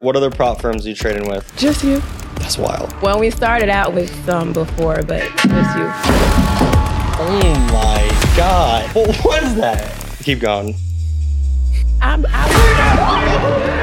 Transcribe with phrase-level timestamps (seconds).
[0.00, 1.52] What other prop firms are you trading with?
[1.56, 1.98] Just you.
[2.36, 2.94] That's wild.
[3.02, 5.90] Well, we started out with some before, but just you.
[7.20, 8.88] Oh my god.
[8.94, 9.92] What was that?
[10.22, 10.76] Keep going.
[12.00, 13.74] I'm, I,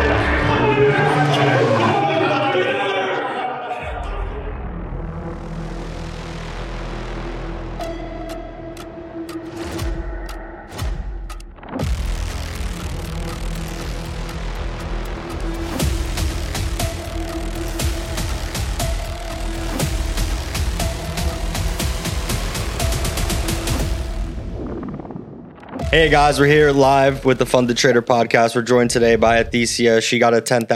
[25.96, 28.54] Hey guys, we're here live with the Funded Trader podcast.
[28.54, 30.04] We're joined today by Utheshiea.
[30.04, 30.68] She got a $10,000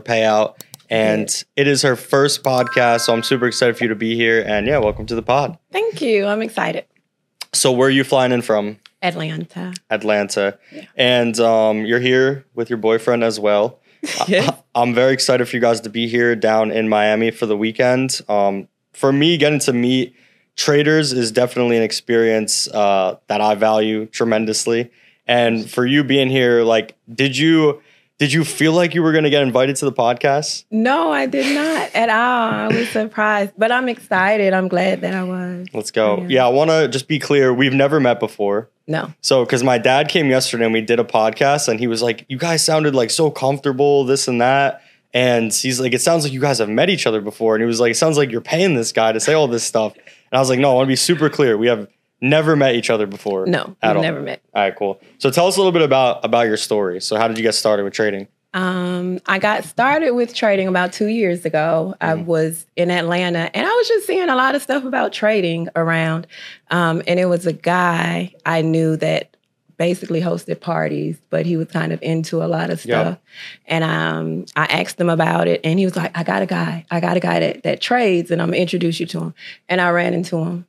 [0.00, 0.54] payout
[0.88, 3.00] and it is her first podcast.
[3.00, 4.42] So I'm super excited for you to be here.
[4.42, 5.58] And yeah, welcome to the pod.
[5.70, 6.24] thank you.
[6.24, 6.86] I'm excited.
[7.52, 8.78] So, where are you flying in from?
[9.02, 9.74] Atlanta.
[9.90, 10.58] Atlanta.
[10.96, 13.80] And um, you're here with your boyfriend as well.
[14.18, 17.56] I, am very excited for you guys to be here down in Miami for the
[17.56, 18.18] weekend.
[18.30, 20.16] Um, for me, getting to meet
[20.56, 24.90] traders is definitely an experience uh, that I value tremendously.
[25.26, 27.82] And for you being here, like, did you
[28.18, 30.64] did you feel like you were going to get invited to the podcast?
[30.70, 32.50] No, I did not at all.
[32.52, 34.52] I was surprised, but I'm excited.
[34.52, 35.66] I'm glad that I was.
[35.74, 36.18] Let's go.
[36.18, 36.26] Yeah.
[36.28, 37.52] Yeah, I want to just be clear.
[37.52, 38.68] We've never met before.
[38.86, 39.12] No.
[39.20, 42.24] So, because my dad came yesterday and we did a podcast, and he was like,
[42.28, 46.32] "You guys sounded like so comfortable, this and that." And he's like, "It sounds like
[46.32, 48.40] you guys have met each other before." And he was like, "It sounds like you're
[48.40, 49.94] paying this guy to say all this stuff."
[50.34, 51.56] And I was like, "No, I want to be super clear.
[51.56, 51.86] We have
[52.20, 53.46] never met each other before.
[53.46, 53.76] No.
[53.82, 54.02] at all.
[54.02, 54.42] never met.
[54.52, 55.00] All right, cool.
[55.18, 57.00] So, tell us a little bit about about your story.
[57.00, 58.26] So, how did you get started with trading?
[58.52, 61.94] Um, I got started with trading about two years ago.
[62.00, 62.26] I Mm-hmm.
[62.26, 66.26] was in Atlanta and I was just seeing a lot of stuff about trading around.
[66.70, 69.33] Um, and it was a guy I knew that
[69.76, 73.00] basically hosted parties, but he was kind of into a lot of Yeah.
[73.02, 73.18] stuff.
[73.66, 76.84] And um, I asked him about it and he was like, I got a guy.
[76.90, 79.34] I got a guy that, that trades and I'm gonna introduce you to him.
[79.68, 80.66] And I ran into him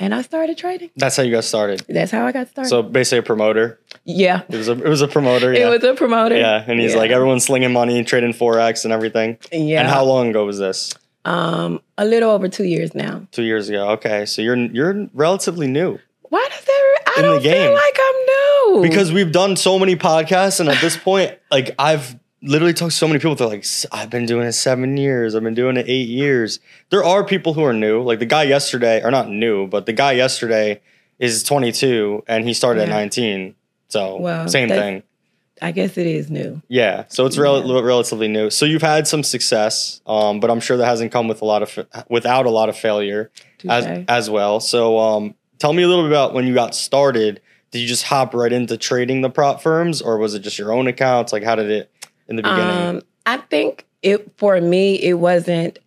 [0.00, 0.90] and I started trading.
[0.96, 1.82] That's how you got started.
[1.88, 2.68] That's how I got started.
[2.68, 3.80] So, basically, a promoter.
[4.04, 4.42] yeah.
[4.48, 5.52] It was a it was a promoter.
[5.52, 6.36] It was a promoter.
[6.36, 6.98] yeah, and he's Yeah.
[6.98, 9.38] like, everyone's slinging money, trading forex and everything.
[9.52, 9.80] yeah.
[9.80, 10.94] And how long ago was this?
[11.24, 13.26] um, a little over two years now.
[13.32, 13.90] Two years ago.
[13.90, 16.98] Okay, so you're you're relatively new Why does that?
[17.06, 17.54] I In the don't game.
[17.66, 21.74] feel like I'm new because we've done so many podcasts, and at this point, like
[21.78, 23.34] I've literally talked to so many people.
[23.34, 25.34] They're like, I've been doing it seven years.
[25.34, 26.60] I've been doing it eight years.
[26.90, 28.02] There are people who are new.
[28.02, 30.80] Like the guy yesterday, or not new, but the guy yesterday
[31.18, 33.56] is 22 and he started at 19.
[33.88, 35.02] So Well, same thing.
[35.60, 36.62] I guess it is new.
[36.68, 38.48] Yeah, so it's rel- relatively new.
[38.50, 41.64] So you've had some success, um, but I'm sure that hasn't come with a lot
[41.64, 43.32] of fa- without a lot of failure
[43.68, 44.60] as as well.
[44.60, 47.40] So um, tell me a little bit about when you got started.
[47.70, 50.72] Did you just hop right into trading the prop firms, or was it just your
[50.72, 51.32] own accounts?
[51.32, 51.90] Like, how did it
[52.28, 52.64] in the beginning?
[52.66, 55.78] Um, I think it for me it wasn't.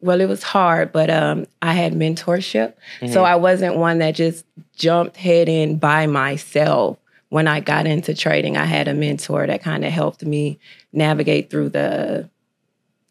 [0.00, 3.12] Well, it was hard, but um, I had mentorship, Mm-hmm.
[3.12, 4.44] so I wasn't one that just
[4.76, 6.98] jumped head in by myself.
[7.30, 10.58] When I got into trading, I had a mentor that kind of helped me
[10.92, 12.28] navigate through the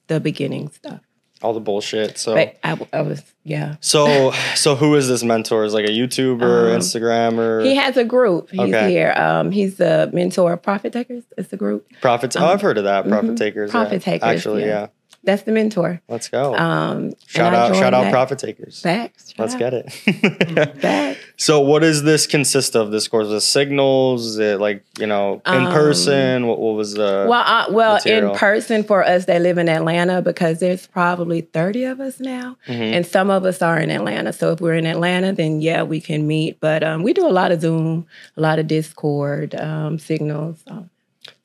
[0.07, 1.01] the beginning stuff.
[1.43, 2.17] All the bullshit.
[2.17, 3.75] So, But I, I was, yeah.
[3.79, 5.65] so, so who is this mentor?
[5.65, 8.49] Is like a YouTuber, Um, Instagrammer, He has a group.
[8.49, 8.89] He's Okay.
[8.89, 9.13] here.
[9.15, 11.23] Um, he's the mentor of Profit Takers.
[11.37, 11.85] It's a group.
[12.01, 12.35] profit?
[12.37, 13.07] oh, I've heard of that.
[13.07, 13.37] Profit mhm.
[13.37, 13.69] takers.
[13.71, 13.99] Profit yeah.
[13.99, 14.67] Takers, Actually, yeah.
[14.67, 14.87] yeah.
[15.27, 16.01] That's the mentor.
[16.07, 16.55] Let's go.
[16.55, 17.75] Um, shout out!
[17.75, 18.09] Shout out!
[18.13, 18.79] Profit takers.
[18.81, 19.33] Facts.
[19.37, 19.91] Let's get it.
[20.81, 21.19] Facts.
[21.35, 22.91] So, what does this consist of?
[22.91, 24.25] This course of signals?
[24.25, 26.47] Is it like you know in Um, person?
[26.47, 27.27] What, what was the?
[27.29, 28.31] Well, uh, well, material.
[28.31, 32.55] in person for us that live in Atlanta, because there's probably 30 of us now,
[32.69, 32.93] Mhm.
[32.93, 34.31] and some of us are in Atlanta.
[34.31, 36.61] So if we're in Atlanta, then yeah, we can meet.
[36.61, 38.07] But um, we do a lot of Zoom,
[38.37, 40.63] a lot of Discord um, signals.
[40.65, 40.87] So,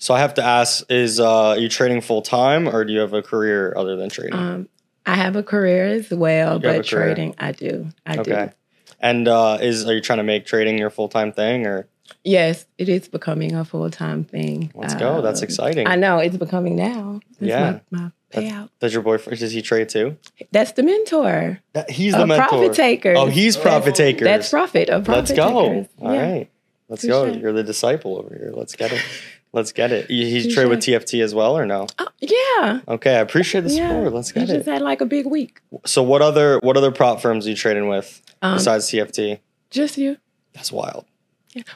[0.02, 2.98] So I have to ask: Is uh, are you trading full time, or do you
[2.98, 4.34] have a career other than trading?
[4.34, 4.68] um,
[5.06, 7.88] I have a career as well, You have a but trading, I do.
[8.04, 8.46] I okay.
[8.46, 8.52] do.
[8.98, 11.86] And uh, is are you trying to make trading your full time thing, or
[12.24, 14.72] Yes, it is becoming a full time thing.
[14.74, 15.22] let's go?
[15.22, 15.86] That's Um, exciting.
[15.86, 17.20] I know it's becoming now.
[17.38, 17.78] That's Yeah.
[17.92, 18.70] my, my payout.
[18.80, 20.16] Does your boyfriend does he trade too?
[20.50, 21.60] That's the mentor.
[21.74, 22.48] That- he's the mentor.
[22.48, 23.14] profit taker.
[23.16, 24.24] Oh, he's profit taker.
[24.24, 25.62] That's profit of profit Let's go.
[25.68, 25.86] takers.
[26.00, 26.22] All Yeah.
[26.32, 26.50] right.
[26.88, 27.26] Let's go.
[27.26, 27.40] Touche.
[27.40, 28.50] You're the disciple over here.
[28.52, 29.00] Let's get it.
[29.52, 30.10] Let's get it.
[30.10, 31.86] You, you trade with TFT as well, or no?
[31.98, 32.80] Oh, yeah.
[32.88, 33.88] Okay, I appreciate the yeah.
[33.88, 34.12] support.
[34.14, 35.60] Let's He get just had like a big week.
[35.84, 39.40] So, what other what other prop firms are you trading with Um, besides TFT?
[39.70, 40.16] Just you.
[40.54, 41.04] That's wild.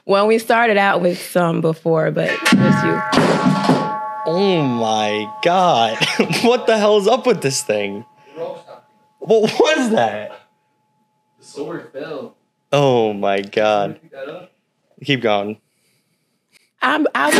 [0.06, 3.00] Well, we started out with some before, but just you.
[4.28, 5.98] Oh my god!
[6.42, 8.06] what the hell is up with this thing?
[9.18, 10.40] What was that?
[11.38, 12.36] The sword fell.
[12.72, 14.00] Oh my god!
[14.00, 14.52] Pick that up.
[15.04, 15.58] Keep going.
[16.86, 17.30] I'm I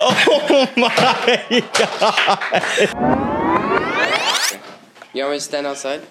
[0.00, 0.94] Oh my
[1.74, 2.38] god!
[5.12, 6.02] You want me to stand outside?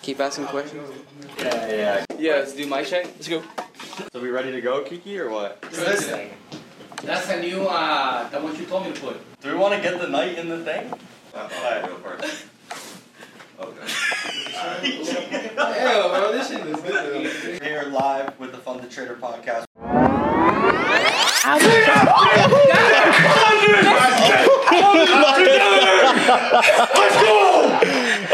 [0.00, 0.88] Keep asking questions?
[1.38, 2.04] Yeah, yeah.
[2.18, 3.04] Yeah, let's do my check.
[3.04, 3.42] Let's go.
[4.10, 5.60] So we ready to go, Kiki, or what?
[5.60, 6.30] this thing?
[7.02, 9.40] That's a new, uh, the what you told me to put.
[9.42, 10.90] Do we want to get the knight in the thing?
[11.36, 12.46] Alright.
[13.58, 13.68] Hell,
[16.08, 17.62] bro, this shit is good.
[17.62, 19.66] Here live with the Funded Trader podcast.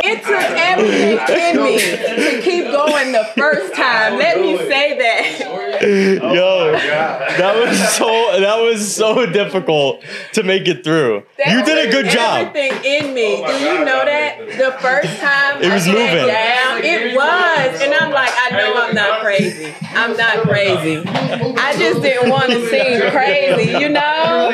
[0.03, 4.19] It took everything in me to keep going the first time.
[4.19, 5.41] Let me say that.
[5.81, 10.03] Yo, that was so that was so difficult
[10.35, 11.25] to make it through.
[11.39, 12.47] That you did a good job.
[12.55, 13.37] Everything in me.
[13.37, 14.39] Do you know that?
[14.41, 16.27] The first time It was I sat moving.
[16.27, 19.75] down, it was, and I'm like, I know I'm not crazy.
[19.95, 21.03] I'm not crazy.
[21.07, 24.51] I just didn't want to seem crazy, you know?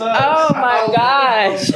[0.00, 1.70] Oh my gosh.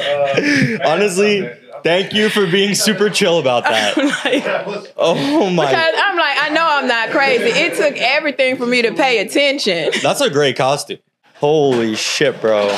[0.87, 1.51] Honestly,
[1.85, 3.97] thank you for being super chill about that.
[3.97, 5.67] Like, Oh my.
[5.67, 7.45] Because I'm like, I know I'm not crazy.
[7.57, 9.91] It took everything for me to pay attention.
[10.03, 10.99] That's a great costume.
[11.37, 12.69] Holy shit, bro.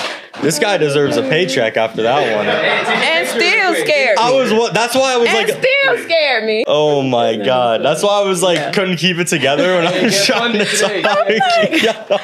[0.43, 2.47] This guy deserves a paycheck after that one.
[2.47, 6.65] And still scared I was that's why I was And like still scared me.
[6.67, 7.83] Oh my god.
[7.83, 8.73] That's why I was like Yeah.
[8.73, 12.21] couldn't keep it together when I was get trying funded to talk.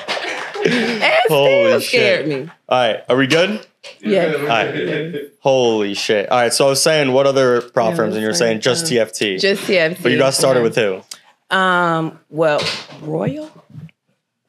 [0.65, 2.27] And Holy still shit.
[2.29, 2.51] me.
[2.71, 3.65] Alright, are we good?
[4.01, 4.35] Yeah.
[4.41, 5.15] Alright.
[5.41, 6.29] Holy shit.
[6.31, 8.77] Alright, so I was saying what other prop Yeah, firms and you're was saying saying,
[8.77, 9.41] just um, TFT.
[9.41, 10.03] Just TFT.
[10.03, 11.03] but you got started with who?
[11.51, 12.61] Um, well,
[13.03, 13.51] Royal?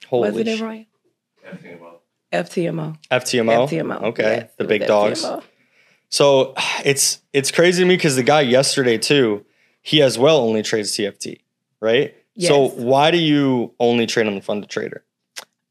[0.08, 0.86] Holy was it in sh- Royal?
[2.32, 2.98] FTMO.
[3.12, 3.68] FTMO.
[3.70, 4.04] FTMO.
[4.04, 4.24] Okay.
[4.24, 5.24] Yes, the it big was dogs.
[5.24, 5.44] FTMO.
[6.10, 6.54] So
[6.86, 9.46] it's it's crazy to me because the guy yesterday too,
[9.82, 11.40] he as well only trades TFT,
[11.80, 12.16] right?
[12.40, 12.74] So Yes.
[12.78, 15.04] why do you only trade on the funded trader?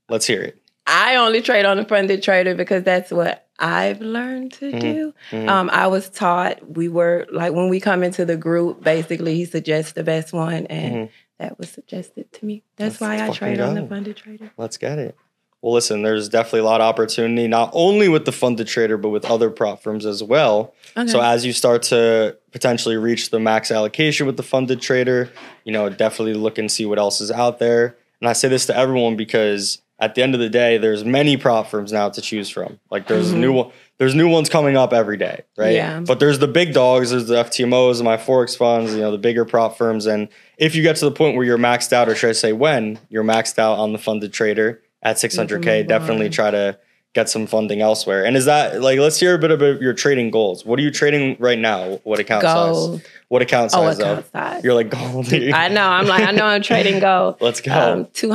[0.09, 0.59] Let's hear it.
[0.87, 4.81] I only trade on the funded trader because that's what I've learned to Mhm.
[4.81, 5.15] do.
[5.31, 5.49] Mhm.
[5.49, 9.45] Um, I was taught we were like when we come into the group, basically he
[9.45, 11.09] suggests the best one, and Mhm.
[11.39, 12.63] that was suggested to me.
[12.77, 14.51] That's Let's why I trade on the funded trader.
[14.57, 15.17] Let's get it.
[15.61, 19.11] Well, listen, there's definitely a lot of opportunity, not only with the funded trader, but
[19.11, 20.75] with other prop firms as well.
[20.97, 21.07] Okay.
[21.07, 25.31] So as you start to potentially reach the max allocation with the funded trader,
[25.63, 27.95] you know, definitely look and see what else is out there.
[28.21, 31.37] And I say this to everyone because at the end of the day, there's many
[31.39, 32.79] prop firms now to choose from.
[32.91, 33.37] Like there's Mhm.
[33.39, 35.75] new one, there's new ones coming up every day, right?
[35.75, 36.01] Yeah.
[36.01, 39.17] But there's the big dogs, there's the FTMOs and my forex funds, you know, the
[39.19, 40.05] bigger prop firms.
[40.07, 40.29] And
[40.59, 42.99] if you get to the point where you're maxed out, or should I say when
[43.09, 46.77] you're maxed out on the funded trader at 600k, definitely try to
[47.15, 48.25] get some funding elsewhere.
[48.25, 50.65] And is that like let's hear a bit about your trading goals.
[50.65, 52.01] What are you trading right now?
[52.05, 52.73] What account size?
[52.73, 53.03] gold.
[53.29, 54.13] What account Oh, size though?
[54.13, 54.65] account size.
[54.65, 55.33] You're like gold.
[55.33, 55.87] I know.
[55.87, 57.37] I'm like, I know I'm trading gold.
[57.41, 57.73] Let's go.
[57.73, 58.33] Um, two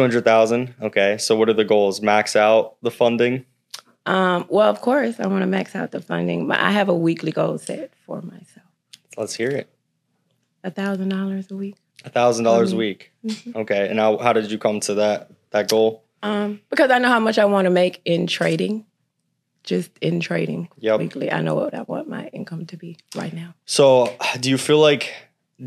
[0.00, 0.66] hundred thousand.
[0.66, 0.86] Two hundred thousand.
[0.88, 1.18] Okay.
[1.18, 2.00] So what are the goals?
[2.00, 3.44] Max out the funding.
[4.04, 6.94] Um, well, of course, I want to max out the funding, but I have a
[6.94, 8.66] weekly goal set for myself.
[9.16, 9.68] Let's hear it.
[10.64, 11.76] A thousand dollars a week.
[12.04, 12.78] A thousand dollars a Mhm.
[12.78, 13.12] week.
[13.24, 13.54] Mhm.
[13.56, 13.88] Okay.
[13.88, 16.02] And how, how did you come to that that goal?
[16.24, 18.86] Um, because I know how much I want to make in trading,
[19.64, 20.98] just in trading Yep.
[21.00, 21.30] weekly.
[21.30, 23.54] I know what I want my income to be right now.
[23.66, 25.12] So do you feel like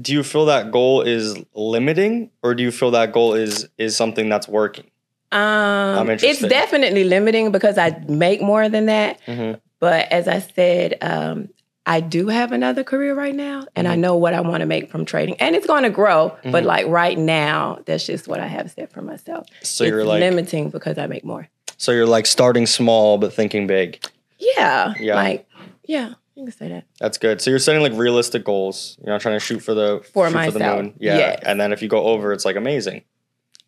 [0.01, 3.95] do you feel that goal is limiting or do you feel that goal is is
[3.95, 4.89] something that's working?
[5.31, 9.19] Um, it's definitely limiting because I make more than that.
[9.27, 9.59] Mhm.
[9.79, 11.49] But as I said, um,
[11.85, 13.91] I do have another career right now, and Mm-hmm.
[13.93, 16.35] I know what I want to make from trading, and it's going to grow.
[16.43, 16.67] But Mhm.
[16.67, 19.45] like right now, that's just what I have set for myself.
[19.61, 21.47] So it's you're like limiting because I make more.
[21.77, 23.99] so you're like starting small but thinking big.
[24.39, 25.15] Yeah, Yeah.
[25.15, 25.45] like
[25.85, 26.85] yeah, you can say that.
[26.99, 27.41] That's good.
[27.41, 28.97] So you're setting like realistic goals.
[29.01, 30.93] You're not trying to shoot for the For myself, the moon.
[30.99, 31.17] Yeah.
[31.17, 31.39] yes.
[31.45, 33.03] And then if you go over, it's like amazing,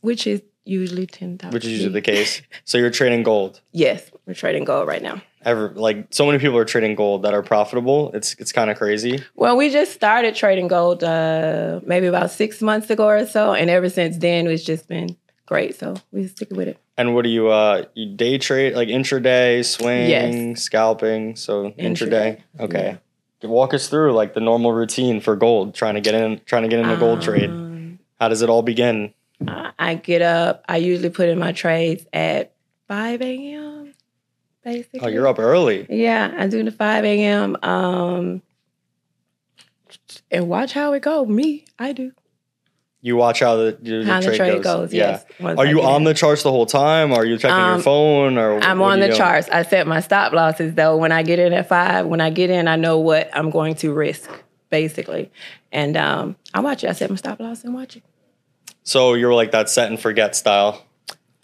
[0.01, 1.53] Which is usually ten thousand.
[1.53, 2.41] which is usually the case.
[2.65, 3.61] So you're trading gold.
[3.71, 5.21] Yes, we're trading gold right now.
[5.43, 8.11] Ever like so many people are trading gold that are profitable.
[8.13, 9.23] It's it's kind of crazy.
[9.35, 13.69] Well, we just started trading gold uh, maybe about six months ago or so, and
[13.69, 15.15] ever since then, it's just been
[15.47, 15.75] great.
[15.79, 16.77] So we stick with it.
[16.97, 20.61] And what do you uh you day trade like intraday, swing, Yes.
[20.63, 21.35] scalping?
[21.35, 22.37] So intraday.
[22.37, 22.97] Intraday, Okay.
[23.43, 26.69] Walk us through like the normal routine for gold, trying to get in trying to
[26.69, 27.49] get in a gold trade.
[27.49, 29.13] Um, How does it all begin?
[29.47, 30.63] I I get up.
[30.67, 32.53] I usually put in my trades at
[32.87, 33.93] five a.m.
[34.63, 34.99] Basically.
[35.01, 35.85] Oh, you're up early.
[35.89, 37.55] Yeah, I do the five a.m.
[37.61, 38.41] Um,
[40.31, 41.23] and watch how it go.
[41.25, 42.11] Me, I do.
[43.07, 44.89] You watch how the, your, How your the trade trade goes.
[44.89, 44.93] goes.
[44.93, 45.23] Yes.
[45.39, 47.13] Are you on the charts the whole time?
[47.13, 48.37] Are you checking your Um, phone?
[48.37, 49.17] Or I'm on the doing?
[49.17, 49.47] charts.
[49.49, 50.97] I set my stop losses though.
[50.97, 53.75] When I get in at five, when I get in, I know what I'm going
[53.75, 54.29] to risk,
[54.69, 55.31] basically.
[55.71, 56.89] And um, I watch it.
[56.89, 58.03] I set my stop loss and watch it.
[58.83, 60.83] So you're like that set and forget style.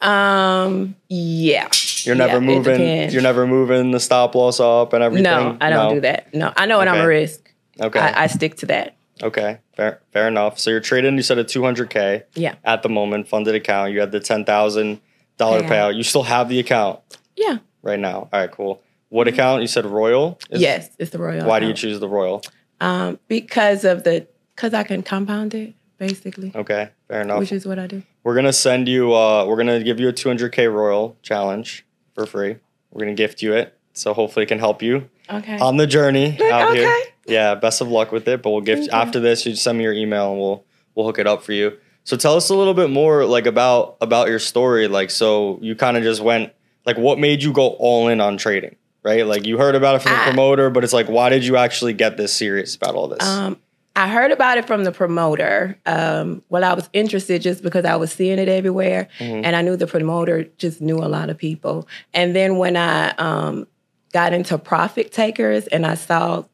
[0.02, 1.70] Um, yeah.
[2.04, 3.10] You're never Yeah, moving.
[3.12, 5.24] You're never moving the stop loss up and everything.
[5.24, 5.94] No, I don't No?
[5.96, 6.34] do that.
[6.34, 7.04] No, I know what I'm Okay.
[7.06, 7.54] a risk.
[7.80, 8.00] Okay.
[8.00, 8.96] I, I stick to that.
[9.22, 9.60] Okay.
[9.76, 10.02] Fair.
[10.12, 10.60] Fair enough.
[10.60, 11.16] So you're trading.
[11.16, 12.24] You said a 200k.
[12.36, 12.56] Yeah.
[12.64, 13.92] At the moment, funded account.
[13.92, 15.02] You had the ten thousand
[15.38, 15.70] dollar Payout.
[15.70, 15.96] payout.
[15.96, 17.00] You still have the account
[17.36, 17.58] Yeah.
[17.82, 18.30] right now.
[18.32, 18.52] All right.
[18.52, 18.82] Cool.
[19.10, 19.62] What account?
[19.62, 20.40] You said Royal.
[20.50, 21.46] Is- yes, it's the royal.
[21.48, 21.80] Why do you account.
[21.80, 22.44] choose the Royal?
[22.82, 26.90] Um, because of the because I can compound it basically, Okay.
[27.08, 27.40] Fair enough.
[27.40, 28.04] which is what I do.
[28.24, 29.14] We're gonna send you.
[29.14, 32.56] Uh, we're gonna give you a 200k Royal challenge for free.
[32.92, 33.78] We're gonna gift you it.
[33.94, 35.58] So hopefully it can help you Okay.
[35.60, 36.92] on the journey out here.
[37.26, 38.42] Yeah, best of luck with it.
[38.42, 39.46] But we'll give after this.
[39.46, 41.78] You send me your email and we'll we'll hook it up for you.
[42.04, 44.88] So tell us a little bit more like about about your story.
[44.88, 46.52] Like, so you kind of just went
[46.86, 48.76] like, what made you go all in on trading?
[49.04, 49.26] Right?
[49.26, 51.56] Like you heard about it from the I- promoter, but it's like, why did you
[51.58, 53.26] actually get this serious about all this?
[53.26, 53.58] Um,
[53.96, 55.78] I heard about it from the promoter.
[55.86, 59.46] Um, well, I was interested just because I was seeing it everywhere, Mm-hmm.
[59.46, 61.88] and I knew the promoter just knew a lot of people.
[62.14, 63.68] And then when I um,
[64.14, 66.46] got into profit takers and I saw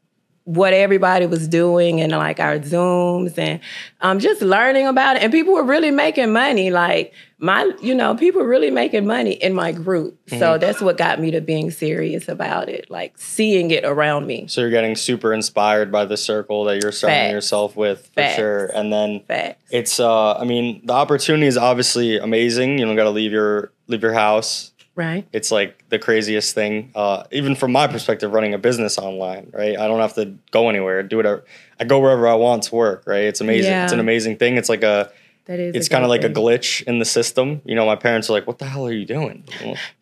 [0.45, 3.59] what everybody was doing and like our zooms and
[4.01, 8.15] um, just learning about it and people were really making money like my you know
[8.15, 10.59] people really making money in my group so Mm-hmm.
[10.59, 14.61] that's what got me to being serious about it like seeing it around me so
[14.61, 17.33] you're getting super inspired by the circle that you're surrounding Facts.
[17.33, 18.35] yourself with for Facts.
[18.35, 18.65] sure.
[18.73, 22.79] And then facts it's uh I mean, the opportunity is obviously amazing.
[22.79, 24.68] You don't gotta leave your leave your house.
[24.95, 26.91] Right it's like the craziest thing.
[26.95, 29.77] Uh, even from my perspective, running a business online, right?
[29.77, 31.45] I don't have to go anywhere, do whatever.
[31.79, 33.23] I go wherever I want to work, right?
[33.23, 33.71] It's amazing.
[33.85, 34.57] It's an amazing thing.
[34.57, 35.11] It's like a,
[35.45, 37.61] that is it's kind of like a glitch in the system.
[37.65, 39.45] You know, my parents are like, "What the hell are you doing?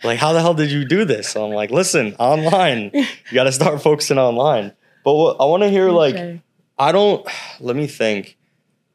[0.03, 2.91] like, how the hell did you do this?" So I'm like, "Listen, online.
[2.93, 6.41] You got to start focusing online." But what, I want to hear like
[6.77, 7.25] I don't.
[7.59, 8.37] Let me think.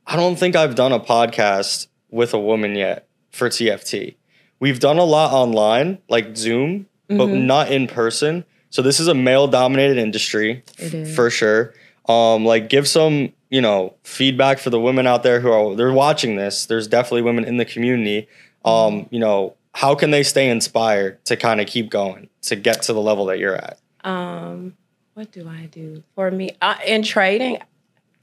[0.06, 4.16] I don't think I've done a podcast with a woman yet for TFT.
[4.62, 7.46] We've done a lot online, like Zoom, but Mhm.
[7.46, 8.44] not in person.
[8.70, 11.12] So this is a male-dominated industry It is.
[11.16, 11.74] for sure.
[12.08, 15.92] Um, like give some, you know, feedback for the women out there who are they're
[15.92, 16.64] watching this.
[16.66, 18.28] There's definitely women in the community.
[18.64, 22.82] Um, you know, how can they stay inspired to kind of keep going to get
[22.82, 23.80] to the level that you're at?
[24.04, 24.74] Um,
[25.14, 27.58] what do I do for me uh, in trading?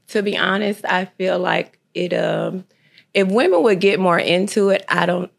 [0.08, 2.14] To be honest, I feel like it.
[2.14, 2.64] Um,
[3.12, 5.30] if women would get more into it, I don't.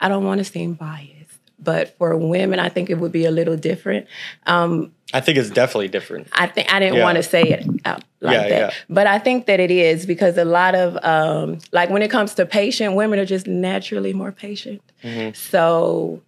[0.00, 3.30] I don't want to seem biased, but for women, I think it would be a
[3.30, 4.06] little different.
[4.46, 6.28] Um, I think it's definitely different.
[6.32, 7.04] I think I didn't Yeah.
[7.04, 8.70] want to say it out like Yeah, that, yeah.
[8.90, 12.34] but I think that it is because a lot of um, like when it comes
[12.34, 14.82] to patient, women are just naturally more patient.
[15.04, 15.34] Mm-hmm.
[15.34, 16.22] So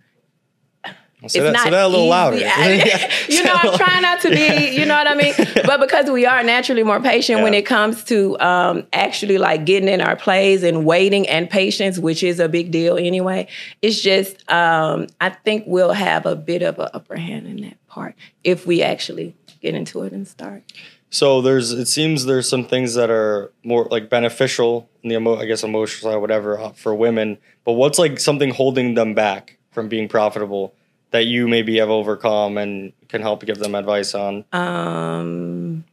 [1.26, 2.10] Say it's that, not say that a little easy.
[2.10, 2.36] louder.
[2.44, 5.34] I- you know, I'm trying not to be, you know what I mean?
[5.66, 9.88] But because we are naturally more patient when it comes to um, actually like getting
[9.88, 13.48] in our plays and waiting and patience, which is a big deal anyway,
[13.82, 17.84] it's just, um, I think we'll have a bit of an upper hand in that
[17.88, 20.62] part if we actually get into it and start.
[21.10, 25.36] So there's it seems there's some things that are more like beneficial in the emo-
[25.38, 27.38] I guess emotional side whatever uh, for women.
[27.64, 30.74] But what's like something holding them back from being profitable
[31.10, 34.44] that you maybe have overcome and can help give them advice on?
[34.52, 35.84] Um,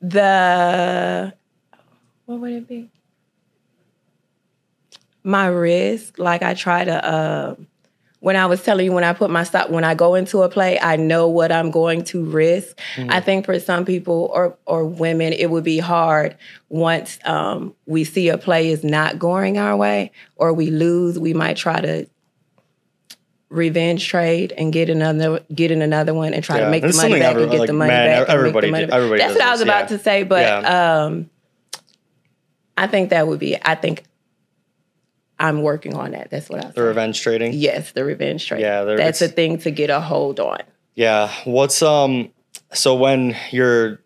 [0.00, 1.32] the
[2.26, 2.90] what would it be?
[5.22, 7.04] My risk, like I try to.
[7.04, 7.54] Uh,
[8.20, 10.48] when I was telling you, when I put my stop, when I go into a
[10.50, 12.78] play, I know what I'm going to risk.
[13.08, 16.36] I think for some people or or women, it would be hard
[16.68, 21.18] once um, we see a play is not going our way or we lose.
[21.18, 22.06] We might try to
[23.50, 26.92] revenge trade and get another get in another one and try Yeah, to make the
[26.94, 28.18] money back and get like, the money man, back.
[28.20, 28.94] make the everybody money back.
[28.94, 29.96] everybody That's what I was this, about yeah.
[29.96, 31.02] to say, but Yeah.
[31.04, 31.30] um,
[32.76, 33.56] I think that would be.
[33.60, 34.04] I think
[35.38, 36.30] I'm working on that.
[36.30, 36.68] That's what I.
[36.68, 36.80] The say.
[36.82, 37.52] revenge trading?
[37.54, 38.60] Yes, the revenge trade.
[38.60, 40.60] Yeah, there- that's a thing to get a hold on.
[40.94, 41.30] Yeah.
[41.44, 42.30] What's um
[42.72, 44.00] so when you're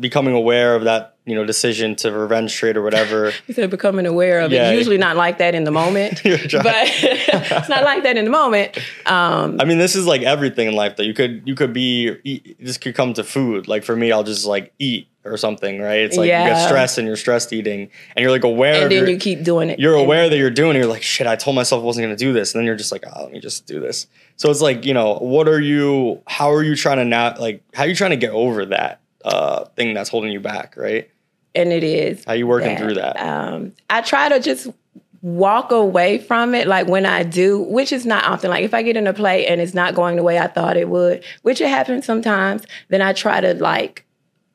[0.00, 4.06] becoming aware of that, you know, decision to revenge trade or whatever, You said becoming
[4.06, 4.70] aware of Yeah.
[4.70, 4.76] it.
[4.76, 8.78] Usually not like that in the moment, but it's not like that in the moment.
[9.06, 11.02] Um, I mean, this is like everything in life though.
[11.02, 13.66] You could you could be eat, this could come to food.
[13.68, 16.00] Like for me, I'll just like eat or something, right?
[16.02, 18.82] It's like you get stressed and you're stressed eating, and you're like aware.
[18.84, 19.80] and then you keep doing it.
[19.80, 20.76] you're aware that you're doing.
[20.76, 20.78] it.
[20.78, 21.26] You're like, shit.
[21.26, 23.24] I told myself I wasn't going to do this, and then you're just like, oh,
[23.24, 24.06] let me just do this.
[24.36, 26.22] So it's like, you know, what are you?
[26.28, 27.64] How are you trying to not like?
[27.74, 31.10] How are you trying to get over that uh, thing that's holding you back, right?
[31.56, 32.24] And it is.
[32.24, 33.18] How you working through that?
[33.20, 34.68] Um, I try to just
[35.22, 36.66] walk away from it.
[36.68, 38.50] Like when I do, which is not often.
[38.50, 40.76] Like if I get in a play and it's not going the way I thought
[40.76, 44.04] it would, which it happens sometimes, then I try to like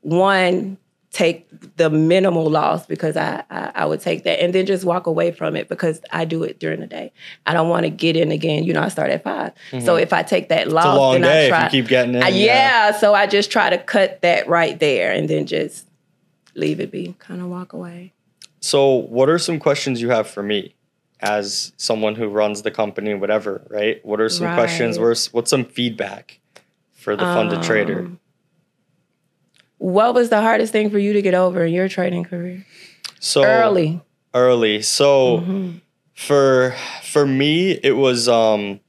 [0.01, 0.77] one
[1.11, 5.07] take the minimal loss because I, I I would take that and then just walk
[5.07, 7.11] away from it because I do it during the day.
[7.45, 8.63] I don't want to get in again.
[8.63, 9.51] You know, I start at 5
[9.83, 10.91] So if I take that loss, Mm-hmm.
[10.91, 11.65] It's a long then day I try.
[11.67, 12.23] if you keep getting in.
[12.23, 15.85] Uh, yeah, so I just try to cut that right there and then just
[16.55, 18.13] leave it be, kind of walk away.
[18.59, 20.75] So, what are some questions you have for me
[21.19, 24.03] as someone who runs the company, whatever, right?
[24.05, 24.97] What are some questions?
[24.97, 25.03] Right.
[25.03, 26.39] Where's what's some feedback
[26.93, 27.99] for the funded trader?
[28.01, 28.19] Um,
[29.77, 32.65] What was the hardest thing for you to get over in your trading career?
[33.19, 34.01] So Early.
[34.33, 34.81] early.
[34.81, 35.77] So Mm-hmm.
[36.13, 38.79] for for me, it was um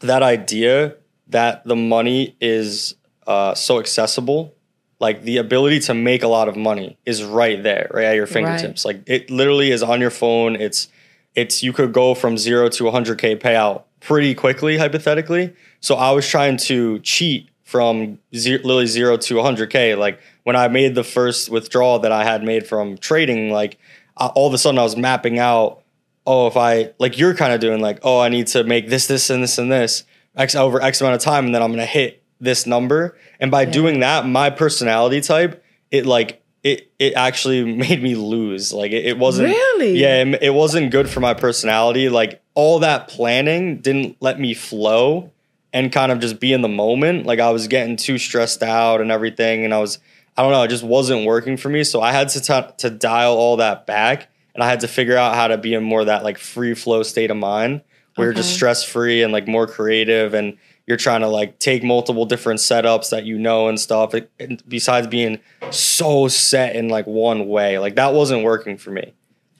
[0.00, 0.94] that idea
[1.28, 2.94] that the money is
[3.26, 4.54] uh, so accessible.
[5.00, 8.26] Like the ability to make a lot of money is right there, right at your
[8.26, 8.84] fingertips.
[8.84, 10.56] Like it literally is on your phone.
[10.56, 10.88] It's
[11.34, 15.54] it's you could go from zero to 100k payout pretty quickly, hypothetically.
[15.80, 19.96] So I was trying to cheat from zero, literally zero to 100k.
[19.96, 23.78] Like when I made the first withdrawal that I had made from trading, like
[24.16, 25.82] I, all of a sudden I was mapping out.
[26.26, 29.06] Oh, if I like you're kind of doing like, oh, I need to make this,
[29.06, 30.04] this, and this, and this
[30.36, 33.16] x over x amount of time, and then I'm gonna hit this number.
[33.40, 38.72] And by doing that, my personality type, it like it it actually made me lose.
[38.72, 39.98] Like it, it wasn't Really?
[39.98, 42.08] yeah, it, it wasn't good for my personality.
[42.08, 45.30] Like all that planning didn't let me flow
[45.72, 47.26] and kind of just be in the moment.
[47.26, 49.98] Like I was getting too stressed out and everything, and I was
[50.36, 51.82] I don't know, it just wasn't working for me.
[51.82, 55.16] So I had to t- to dial all that back, and I had to figure
[55.16, 57.82] out how to be in more of that like free flow state of mind
[58.14, 61.84] where you're just stress free and like more creative and you're trying to like take
[61.84, 65.38] multiple different setups that you know and stuff It- and besides being
[65.70, 69.12] so set in like one way like that wasn't working for me.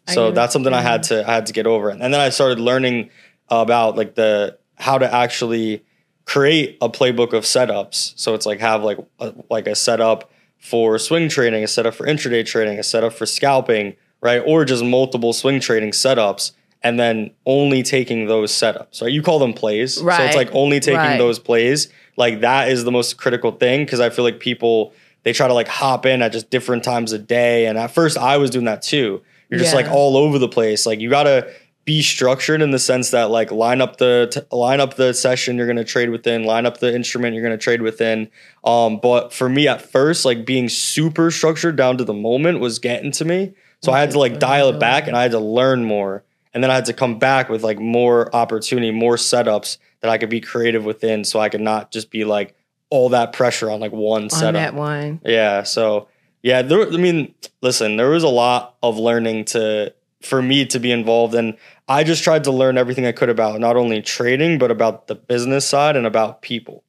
[0.08, 1.90] So that's something i had to i had to get over.
[1.90, 3.10] And then i started learning
[3.50, 5.84] about like the how to actually
[6.24, 8.12] create a playbook of setups.
[8.16, 12.06] So it's like have like a, like a setup for swing trading a setup for
[12.06, 14.42] intraday trading a setup for scalping right?
[14.44, 19.10] Or just multiple swing trading setups and then only taking those setups right?
[19.12, 20.00] You call them plays.
[20.02, 20.16] Right.
[20.16, 21.18] so it's like only taking Right.
[21.18, 21.88] those plays.
[22.16, 24.92] Like that is the most critical thing because i feel like people
[25.24, 27.66] they try to like hop in at just different times a day.
[27.66, 29.22] And at first i was doing that too.
[29.50, 29.80] You're just Yeah.
[29.82, 30.86] like all over the place.
[30.86, 31.50] Like you gotta
[31.84, 35.56] be structured in the sense that like line up the t- line up the session
[35.56, 38.28] you're going to trade within line up the instrument you're going to trade within.
[38.62, 42.78] Um but for me at first like being super structured down to the moment was
[42.78, 43.54] getting to me.
[43.82, 46.62] So i had to like dial it back and i had to learn more and
[46.62, 50.30] then i had to come back with like more opportunity more setups that i could
[50.30, 52.54] be creative within so i could not just be like
[52.90, 55.20] all that pressure on like one on setup that one.
[55.24, 55.62] yeah.
[55.62, 56.08] So
[56.42, 56.86] yeah, there.
[56.86, 61.34] I mean, listen, there was a lot of learning to for me to be involved,
[61.34, 61.56] and
[61.88, 65.16] I just tried to learn everything I could about not only trading but about the
[65.16, 66.84] business side and about people,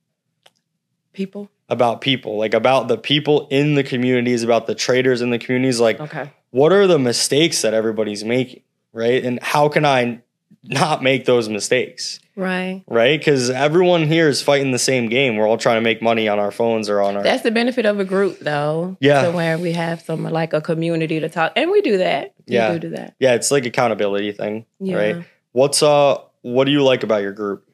[1.12, 1.50] People.
[1.68, 5.80] about people, like about the people in the communities, about the traders in the communities.
[5.80, 6.32] Like, Okay.
[6.52, 8.62] what are the mistakes that everybody's making,
[8.94, 9.24] right?
[9.24, 10.22] And how can I
[10.64, 12.20] not make those mistakes?
[12.36, 12.84] Right.
[12.88, 15.36] Right, because everyone here is fighting the same game.
[15.36, 17.86] We're all trying to make money on our phones or on our That's the benefit
[17.86, 18.96] of a group, though.
[19.02, 19.24] Yeah.
[19.24, 22.34] To where we have some like a community to talk, and we do that.
[22.48, 22.72] We Yeah.
[22.74, 23.16] do do that.
[23.20, 23.34] yeah.
[23.36, 24.96] It's like accountability thing, Yeah.
[24.96, 25.26] right?
[25.52, 27.66] What's uh what do you like about your group?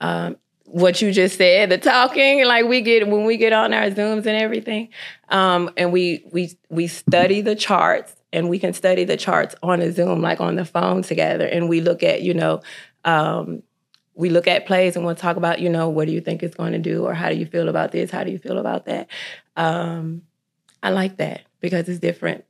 [0.00, 3.90] um, what you just said, the talking, like we get when we get on our
[3.90, 4.90] Zooms and everything,
[5.30, 9.80] um, and we we we study the charts, and we can study the charts on
[9.80, 12.62] a Zoom, like on the phone together, and we look at you know.
[13.04, 13.62] Um,
[14.14, 16.56] we look at plays and we'll talk about, you know, what do you think it's
[16.56, 18.10] going to do, or how do you feel about this?
[18.10, 19.06] How do you feel about that?
[19.56, 20.22] Um,
[20.82, 22.44] I like that because it's different.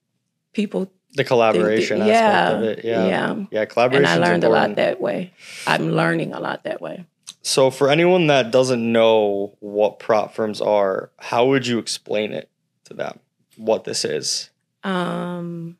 [0.54, 2.84] People, The collaboration yeah, aspect of it.
[2.86, 3.06] Yeah.
[3.06, 3.44] yeah.
[3.50, 4.10] Yeah, collaboration.
[4.10, 5.34] and I learned a lot that way.
[5.66, 7.04] I'm learning a lot that way.
[7.42, 12.50] So for anyone that doesn't know what prop firms are, how would you explain it
[12.84, 13.20] to them?
[13.56, 14.48] What this is?
[14.84, 15.76] Um,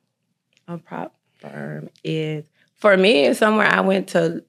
[0.67, 2.45] a prop firm is
[2.77, 4.45] for me is somewhere I went to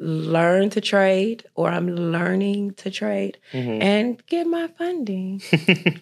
[0.00, 3.82] learn to trade, or I'm learning to trade Mhm.
[3.82, 5.42] and get my funding.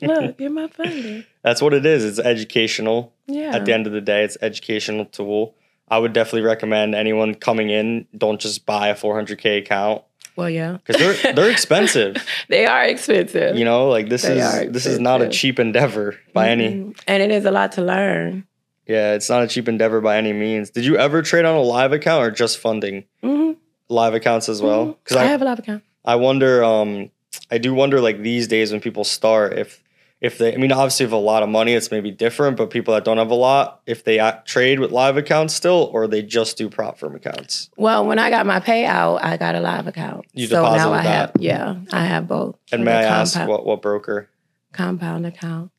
[0.02, 1.24] Look, get my funding.
[1.42, 2.04] That's what it is.
[2.04, 3.14] It's educational.
[3.26, 3.56] Yeah.
[3.56, 5.54] At the end of the day, it's educational tool.
[5.88, 10.02] I would definitely recommend anyone coming in don't just buy a 400k account
[10.37, 12.16] well, yeah, because they're they're expensive.
[12.49, 13.57] they are expensive.
[13.57, 16.68] You know, like this They is this is not a cheap endeavor by any.
[16.68, 17.01] Mhm.
[17.07, 18.46] and it is a lot to learn.
[18.87, 20.70] Yeah, it's not a cheap endeavor by any means.
[20.70, 23.53] Did you ever trade on a live account or just funding hmm
[23.88, 24.83] live accounts as well?
[24.90, 25.83] I, Because I, have a live account.
[26.05, 27.11] I wonder, um,
[27.51, 29.83] I do wonder like these days when people start, if
[30.20, 32.57] if they, I mean, obviously, if a lot of money, it's maybe different.
[32.57, 36.07] But people that don't have a lot, if they trade with live accounts still, or
[36.07, 37.70] they just do prop firm accounts.
[37.76, 40.26] Well, when I got my payout, I got a live account.
[40.33, 41.42] You so now I have, that.
[41.42, 42.57] yeah, I have both.
[42.72, 44.29] And may I ask compound- what what broker?
[44.72, 45.70] compound account?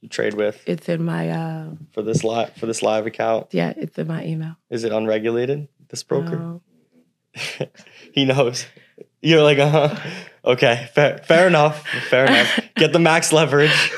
[0.00, 3.48] you trade with It's in my uh for this live for this live account?
[3.52, 4.56] yeah, it's in my email.
[4.70, 5.68] Is it unregulated?
[5.90, 6.36] This broker?
[6.36, 6.60] Um,
[8.12, 8.66] he knows.
[9.20, 9.96] You're like, uh huh.
[10.42, 11.86] Okay, fair, fair enough.
[12.08, 12.60] Fair enough.
[12.76, 13.92] Get the max leverage.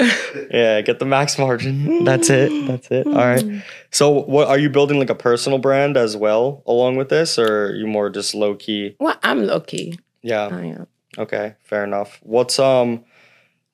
[0.51, 2.03] Yeah, get the max margin.
[2.05, 2.67] That's it.
[2.67, 3.07] That's it.
[3.07, 3.63] All right.
[3.93, 7.67] So, what are you building like a personal brand as well along with this, or
[7.67, 8.97] are you more just low key?
[8.99, 9.99] well, I'm low key.
[10.23, 10.49] Yeah.
[10.49, 10.87] I am.
[11.17, 12.19] Okay, fair enough.
[12.23, 13.05] What's um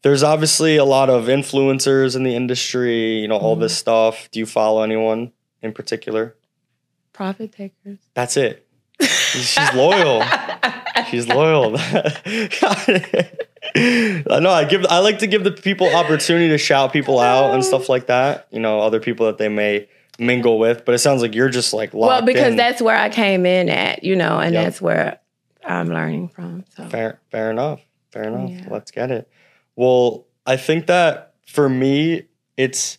[0.03, 4.29] there's obviously a lot of influencers in the industry, you know, all this stuff.
[4.31, 5.33] Do you follow anyone
[5.63, 6.37] in particular?
[7.13, 7.99] Profit takers.
[8.15, 8.67] That's it.
[9.01, 10.23] She's loyal.
[11.05, 11.77] She's loyal.
[13.77, 17.55] I know I give I like to give the people opportunity to shout people out
[17.55, 18.47] and stuff like that.
[18.51, 21.73] You know, other people that they may mingle with, but it sounds like you're just
[21.73, 22.57] like locked Well, because in.
[22.57, 24.65] that's where I came in at, you know, and Yep.
[24.65, 25.19] that's where
[25.65, 26.65] I'm learning from.
[26.77, 27.81] So Fair, fair enough.
[28.11, 28.51] Fair enough.
[28.51, 28.67] Yeah.
[28.71, 29.29] Let's get it.
[29.77, 32.25] Well, I think that for me,
[32.57, 32.99] it's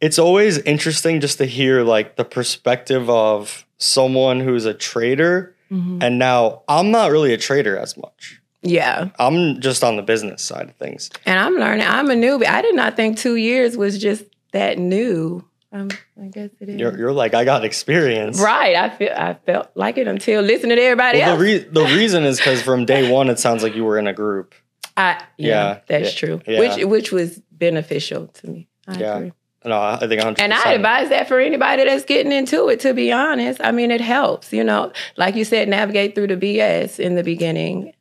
[0.00, 6.02] it's always interesting just to hear like the perspective of someone who's a trader, Mhm.
[6.02, 8.40] and now I'm not really a trader as much.
[8.62, 9.08] yeah.
[9.18, 11.10] I'm just on the business side of things.
[11.26, 11.86] And I'm learning.
[11.86, 12.46] I'm a newbie.
[12.46, 15.44] I did not think two years was just that new.
[15.70, 15.88] Um,
[16.20, 16.80] I guess it is.
[16.80, 18.74] You're, you're like I got experience, right.
[18.74, 21.38] I feel I felt like it until listening to everybody Well, else.
[21.38, 24.06] the, re- the reason is because from day one, it sounds like you were in
[24.06, 24.54] a group.
[24.96, 26.40] I, yeah, Yeah, that's yeah, true.
[26.46, 26.58] yeah.
[26.60, 28.68] Which which was beneficial to me.
[28.88, 29.16] I Yeah.
[29.18, 29.32] agree.
[29.64, 30.40] No, I think 100.
[30.40, 33.60] And I advise that for anybody that's getting into it, to be honest.
[33.62, 37.24] I mean, it helps, you know, like you said, navigate through the BS in the
[37.24, 37.92] beginning.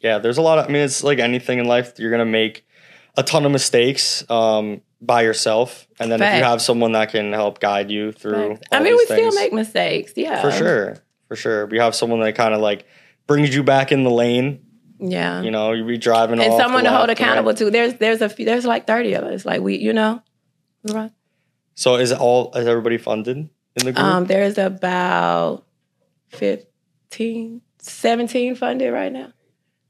[0.00, 2.24] yeah, there's a lot of, I mean, it's like anything in life, you're going to
[2.24, 2.64] make
[3.16, 5.86] a ton of mistakes um, by yourself.
[5.98, 8.98] And then if you have someone that can help guide you through, I mean, we
[8.98, 10.12] these still make mistakes.
[10.16, 10.40] Yeah.
[10.40, 10.96] for sure,
[11.28, 11.66] for sure.
[11.66, 12.86] We have someone that kind of like
[13.26, 14.64] brings you back in the lane.
[15.00, 15.42] Yeah.
[15.42, 17.20] You know, you be driving and someone to hold the right.
[17.20, 17.70] accountable to.
[17.70, 19.44] There's there's a few, there's like 30 of us.
[19.44, 20.22] Like we, you know.
[20.84, 21.10] Right.
[21.74, 23.98] So is it all, is everybody funded in the group?
[24.04, 25.64] Um, there's about
[26.28, 29.32] 15, 17 funded right now.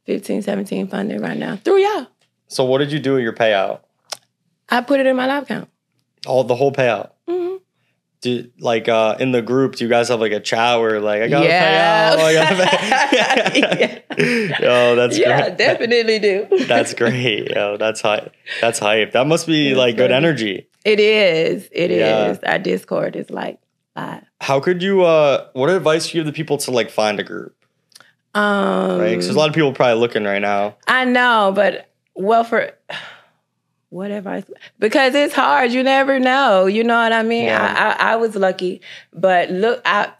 [0.06, 1.56] 15, 17 funded right now.
[1.56, 2.06] Through y'all.
[2.48, 3.80] so what did you do with your payout?
[4.68, 5.68] I put it in my live account.
[6.26, 7.10] All the whole payout?
[7.28, 7.60] Mhm.
[8.20, 11.22] Do, like uh, in the group, do you guys have like a chat where like
[11.22, 12.12] I got Yeah.
[12.12, 12.22] a payout?
[12.24, 13.54] I got a
[14.14, 14.60] payout.
[14.60, 15.58] Yo, that's yeah, great.
[15.58, 16.46] definitely do.
[16.66, 17.50] That's great.
[17.50, 18.32] Yo, that's hype.
[18.60, 19.12] That's hype.
[19.12, 20.68] That must be like good energy.
[20.84, 21.68] It is.
[21.72, 22.38] It is.
[22.42, 22.52] Yeah.
[22.52, 23.58] Our Discord is like
[23.96, 24.24] live.
[24.40, 27.22] How could you uh what advice do you give the people to like find a
[27.22, 27.54] group?
[28.34, 29.10] Um, Right?
[29.10, 30.76] Because there's a lot of people probably looking right now.
[30.86, 32.72] I know, but well, for
[33.90, 34.44] what advice?
[34.78, 35.70] Because it's hard.
[35.72, 36.66] You never know.
[36.66, 37.44] You know what I mean?
[37.44, 37.96] Yeah.
[38.00, 38.80] I, I I was lucky,
[39.12, 40.12] but look, I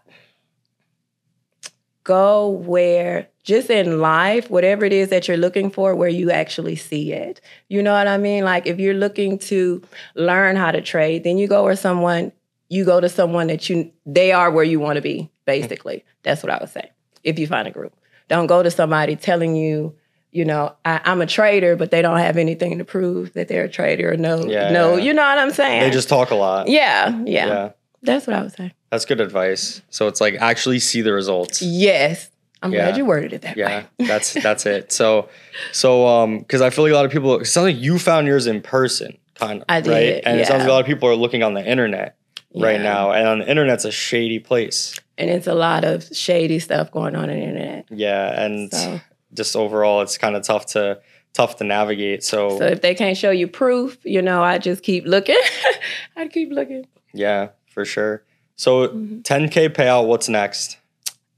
[2.03, 6.75] go where just in life, whatever it is that you're looking for, where you actually
[6.75, 7.41] see it.
[7.67, 8.43] You know what I mean?
[8.43, 9.81] Like if you're looking to
[10.15, 12.31] learn how to trade, then you go where someone
[12.69, 15.29] you go to someone that you they are where you want to be.
[15.45, 16.91] Basically, that's what I would say.
[17.23, 17.93] If you find a group,
[18.29, 19.95] don't go to somebody telling you
[20.33, 23.65] you know, I, I'm a trader, but they don't have anything to prove that they're
[23.65, 25.03] a trader or no, Yeah, no, yeah.
[25.03, 25.81] you know what I'm saying?
[25.81, 26.67] They just talk a lot.
[26.67, 27.71] yeah, yeah, Yeah.
[28.01, 28.73] That's what I would say.
[28.89, 29.81] That's good advice.
[29.89, 31.61] So it's like actually see the results.
[31.61, 32.29] Yes.
[32.63, 32.85] I'm Yeah.
[32.85, 33.85] glad you worded it that Yeah, way.
[34.07, 34.91] that's that's it.
[34.91, 35.29] So
[35.71, 38.25] so um because I feel like a lot of people it sounds like you found
[38.27, 39.65] yours in person, kind of.
[39.69, 39.83] I Right?
[39.83, 42.15] did, And it sounds like a lot of people are looking on the internet
[42.55, 43.11] right now.
[43.11, 44.95] And on the internet's a shady place.
[45.17, 47.85] And it's a lot of shady stuff going on on the internet.
[47.91, 48.41] Yeah.
[48.41, 48.99] And So,
[49.33, 50.99] just overall it's kind of tough to
[51.33, 52.23] tough to navigate.
[52.23, 55.39] So, so if they can't show you proof, you know, I just keep looking.
[56.15, 56.85] I keep looking.
[57.13, 58.23] yeah, for sure.
[58.55, 59.23] So Mhm.
[59.23, 60.77] 10k payout, what's next?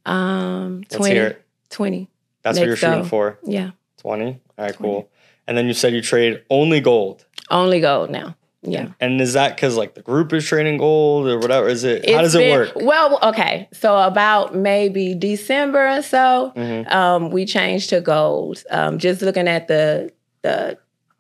[0.06, 1.40] Um, 20, hear
[1.70, 2.10] 20.
[2.44, 3.40] That's what you're shooting for.
[3.44, 3.72] Yeah.
[3.98, 4.26] 20.
[4.26, 4.78] All right, 20.
[4.94, 5.10] cool.
[5.48, 7.26] And then you said you trade only gold.
[7.50, 8.36] Only gold now.
[8.68, 8.90] Yeah.
[9.00, 11.68] And is that because like the group is trading gold or whatever?
[11.68, 12.04] Is it?
[12.10, 12.72] how It's does it been- work?
[12.76, 13.68] Well, okay.
[13.74, 16.92] So about maybe December or so, Mhm.
[16.92, 18.64] um, we changed to gold.
[18.72, 20.78] Um, just looking at the the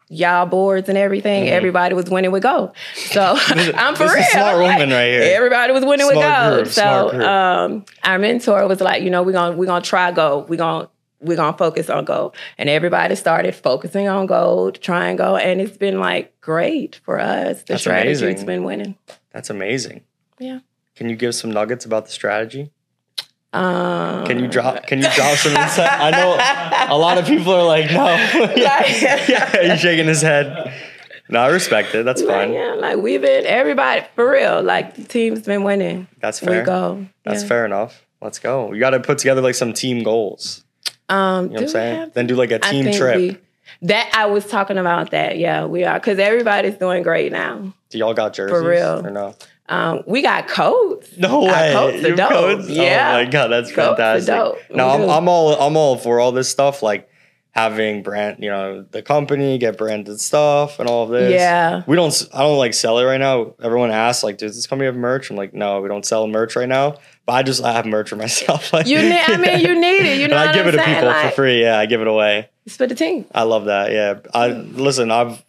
[0.09, 1.49] y'all boards and everything, Mhm.
[1.51, 2.71] everybody was winning with gold.
[2.95, 4.21] So I'm for This real.
[4.23, 5.21] a smart Like, woman right here.
[5.35, 6.67] Everybody was winning with gold.
[6.67, 10.49] so um, our mentor was like, you know, we're gonna we're gonna try gold.
[10.49, 10.89] We're gonna
[11.21, 12.35] we're gonna focus on gold.
[12.57, 17.59] And everybody started focusing on gold, trying gold, and it's been like great for us.
[17.63, 18.45] The That's strategy's amazing.
[18.45, 18.95] been winning.
[19.31, 20.01] That's amazing.
[20.37, 20.59] Yeah.
[20.95, 22.71] Can you give some nuggets about the strategy?
[23.55, 24.85] Um, Can you drop?
[24.87, 25.89] Can you drop some insight?
[25.91, 28.05] I know a lot of people are like, no.
[28.55, 28.85] yeah,
[29.27, 29.71] yeah.
[29.71, 30.73] he's shaking his head.
[31.29, 32.05] No, I respect it.
[32.05, 32.53] That's Like, fine.
[32.53, 34.61] yeah, like we've been everybody for real.
[34.61, 36.07] Like the team's been winning.
[36.19, 36.63] That's We fair.
[36.63, 37.05] go.
[37.23, 37.47] That's yeah.
[37.49, 38.05] fair enough.
[38.21, 38.73] Let's go.
[38.73, 40.63] You got to put together like some team goals.
[41.09, 41.99] Um, You know what I'm we saying?
[41.99, 43.17] have- Then do like a team trip.
[43.17, 43.37] we-
[43.83, 45.37] That I was talking about that.
[45.39, 47.73] Yeah, we are because everybody's doing great now.
[47.89, 49.05] Do y'all got jerseys for real.
[49.05, 49.35] or no?
[49.67, 51.17] Um, we got coats.
[51.17, 51.73] No Our way.
[51.73, 52.30] coats are dope.
[52.30, 52.69] codes?
[52.69, 53.10] Yeah.
[53.12, 54.28] Oh my god, that's Coats fantastic.
[54.36, 54.58] dope.
[54.75, 55.10] No, I'm.
[55.10, 57.10] I'm all I'm all for all this stuff like
[57.51, 61.32] having brand, you know, the company get branded stuff and all of this.
[61.32, 61.84] Yeah.
[61.88, 63.56] We don't I don't like sell it right now.
[63.63, 65.30] Everyone asks like, does this company have merch?
[65.32, 66.97] I'm like, no, we don't sell merch right now.
[67.25, 68.71] But I just I have merch for myself.
[68.73, 69.13] Like, You need.
[69.25, 70.19] I mean, you need it.
[70.19, 71.62] You know I give I'm it to people Like, for free.
[71.62, 72.49] Yeah, I give it away.
[72.65, 73.25] It's for the team.
[73.34, 73.91] I love that.
[73.91, 74.19] Yeah.
[74.34, 75.43] I listen, I've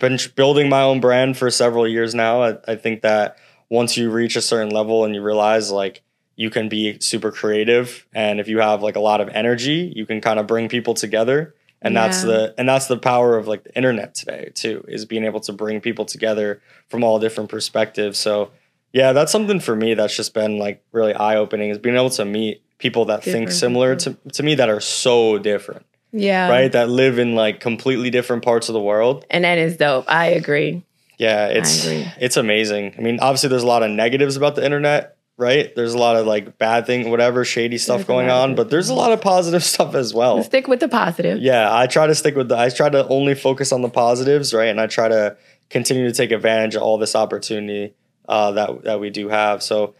[0.00, 2.42] been building my own brand for several years now.
[2.42, 3.36] I, I think that
[3.74, 6.02] once you reach a certain level and you realize like
[6.36, 10.04] you can be super creative and if you have like a lot of energy, you
[10.06, 11.54] can kind of bring people together.
[11.86, 15.24] And that's the and that's the power of like the internet today too, is being
[15.24, 18.18] able to bring people together from all different perspectives.
[18.18, 18.50] So
[18.92, 22.10] yeah, that's something for me that's just been like really eye opening is being able
[22.10, 26.48] to meet people that think Different similar to, to me that are so different Yeah.
[26.48, 26.72] right?
[26.72, 29.26] That live in like completely different parts of the world.
[29.30, 30.06] And that is dope.
[30.08, 30.82] I agree.
[31.18, 32.94] Yeah, it's it's amazing.
[32.98, 35.74] I mean, obviously there's a lot of negatives about the internet, right?
[35.74, 38.88] There's a lot of like bad thing, whatever, shady stuff There's going on, but there's
[38.88, 40.42] a lot of positive stuff as well.
[40.42, 41.38] Stick with the positive.
[41.38, 44.52] Yeah, I try to stick with the I try to only focus on the positives,
[44.52, 44.68] right?
[44.68, 45.36] And I try to
[45.70, 47.94] continue to take advantage of all this opportunity
[48.28, 49.62] uh, that that we do have.
[49.62, 49.94] So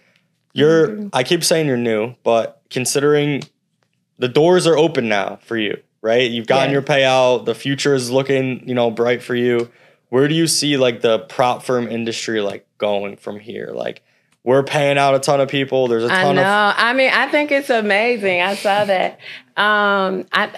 [0.52, 1.08] you're Mm-hmm.
[1.12, 3.42] I keep saying you're new, but considering
[4.18, 6.30] the doors are open now for you, right?
[6.30, 9.70] You've gotten your payout, the future is looking, you know, bright for you.
[10.08, 13.70] Where do you see like the prop firm industry like going from here?
[13.74, 14.02] Like
[14.42, 15.88] we're paying out a ton of people.
[15.88, 16.42] There's a ton I know.
[16.42, 18.42] of I mean, I think it's amazing.
[18.42, 19.18] I saw that.
[19.56, 20.50] Um, I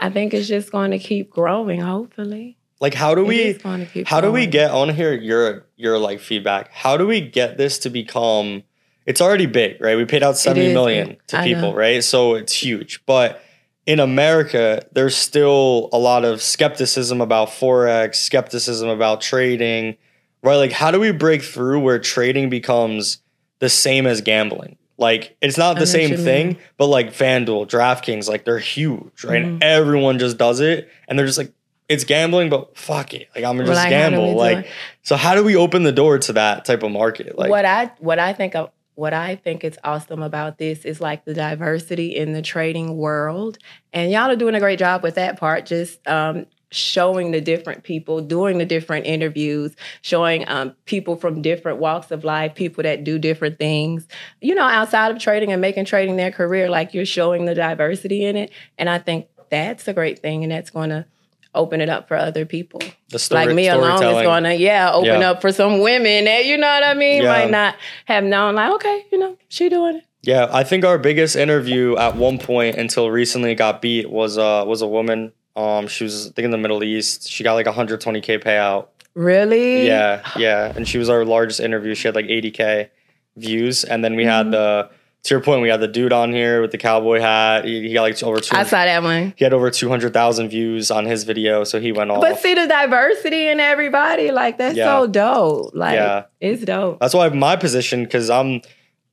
[0.00, 1.80] I think it's just going to keep growing.
[1.80, 3.58] Hopefully, like how do we
[4.06, 6.70] how do we get I want to hear your your like feedback.
[6.72, 8.62] How do we get this to become
[9.06, 9.96] it's already big, right?
[9.96, 11.74] We paid out 70 is million to I people, know.
[11.74, 12.02] right?
[12.02, 13.04] So it's huge.
[13.04, 13.42] But
[13.86, 19.96] in America, there's still a lot of skepticism about forex, skepticism about trading,
[20.42, 20.56] right?
[20.56, 23.18] Like how do we break through where trading becomes
[23.58, 24.76] the same as gambling?
[24.96, 26.58] Like it's not the same thing, mean.
[26.76, 29.42] but like FanDuel, DraftKings, like they're huge, right?
[29.42, 29.54] Mm-hmm.
[29.54, 31.52] And everyone just does it, and they're just like,
[31.88, 34.36] it's gambling, but fuck it, like I'm gonna just like, how do we gamble.
[34.36, 34.68] Like,
[35.02, 37.36] so how do we open the door to that type of market?
[37.36, 41.00] Like, what I what I think of what I think is awesome about this is
[41.00, 43.58] like the diversity in the trading world,
[43.92, 45.66] and y'all are doing a great job with that part.
[45.66, 51.78] Just um, showing the different people, doing the different interviews, showing um, people from different
[51.78, 54.06] walks of life, people that do different things,
[54.40, 56.68] you know, outside of trading and making trading their career.
[56.68, 60.52] Like you're showing the diversity in it, and I think that's a great thing, and
[60.52, 61.06] that's going to
[61.54, 64.90] open it up for other people the story, like me alone is going to yeah
[64.92, 65.30] open Yeah.
[65.30, 67.28] up for some women that you know what I mean Yeah.
[67.32, 70.98] might not have known like okay you know she doing it Yeah, I think our
[70.98, 75.32] biggest interview at one point until recently got beat was uh was a woman.
[75.56, 77.28] Um, she was I think in the Middle East.
[77.28, 78.88] She got like 120k payout.
[79.14, 81.94] really Yeah, yeah, and she was our largest interview.
[81.94, 82.88] She had like 80k
[83.36, 84.30] views, and then we Mm-hmm.
[84.30, 84.90] had the
[85.24, 87.64] to your point, we had the dude on here with the cowboy hat.
[87.64, 88.54] He, he got like over two.
[88.56, 92.10] I saw that one he had over 200,000 views on his video, so he went
[92.10, 92.20] off.
[92.20, 94.86] but see the diversity in everybody like that's Yeah.
[95.00, 96.24] so dope like Yeah.
[96.40, 98.60] it's dope That's why my position, because I'm,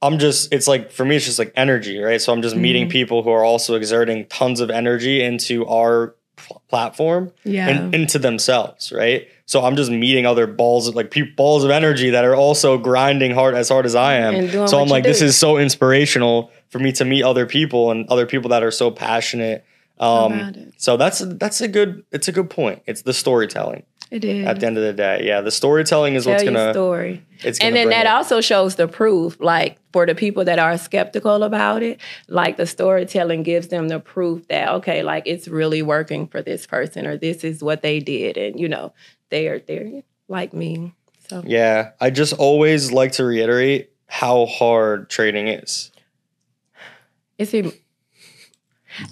[0.01, 2.19] I'm just, it's like for me, it's just like energy, right?
[2.21, 2.91] So I'm just meeting Mm-hmm.
[2.91, 6.15] people who are also exerting tons of energy into our
[6.69, 9.27] platform yeah and into themselves, right?
[9.45, 12.77] So I'm just meeting other balls, of, like pe- balls of energy that are also
[12.77, 14.33] grinding hard as hard as I am.
[14.67, 18.25] So I'm like, this is so inspirational for me to meet other people and other
[18.25, 19.65] people that are so passionate.
[19.99, 22.81] Um, so that's that's a good it's a good point.
[22.87, 25.25] It's the storytelling it is at the end of the day.
[25.25, 28.09] Yeah, the storytelling is tell what's gonna story it's gonna and then that it.
[28.09, 32.67] also shows the proof like for the people that are skeptical about it like the
[32.67, 37.17] storytelling gives them the proof that okay like it's really working for this person or
[37.17, 38.93] this is what they did and you know
[39.29, 40.93] they are they're like me
[41.29, 45.89] so Yeah, I just always like to reiterate how hard trading is.
[47.37, 47.53] it's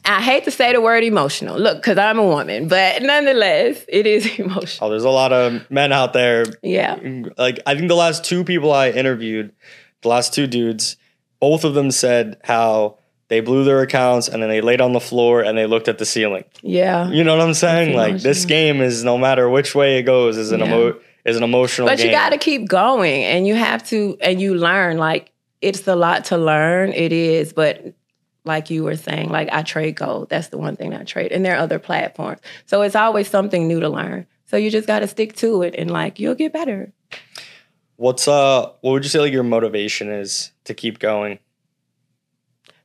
[0.06, 1.58] I hate to say the word emotional.
[1.60, 4.88] Look, because I'm a woman, but nonetheless, it is emotional.
[4.88, 6.46] Oh, there's a lot of men out there.
[6.62, 6.98] Yeah.
[7.38, 9.54] Like, I think the last two people I interviewed,
[10.02, 10.98] the last two dudes,
[11.40, 12.98] both of them said how
[13.30, 15.98] they blew their accounts and then they laid on the floor and they looked at
[16.00, 16.44] the ceiling.
[16.62, 17.10] Yeah.
[17.10, 17.96] You know what I'm saying?
[17.96, 20.66] Like, this game is no matter which way it goes, is an Yeah.
[20.66, 22.08] emo- is an emotional But game.
[22.08, 24.98] you got to keep going and you have to, and you learn.
[24.98, 26.92] Like, it's a lot to learn.
[26.94, 27.54] It is.
[27.54, 27.94] But
[28.46, 30.30] like you were saying, like, I trade gold.
[30.30, 31.32] That's the one thing I trade.
[31.32, 32.42] And there are other platforms.
[32.66, 34.28] So it's always something new to learn.
[34.46, 36.92] So you just got to stick to it and, like, you'll get better.
[37.98, 38.72] What's uh?
[38.80, 41.40] What would you say like your motivation is to keep going?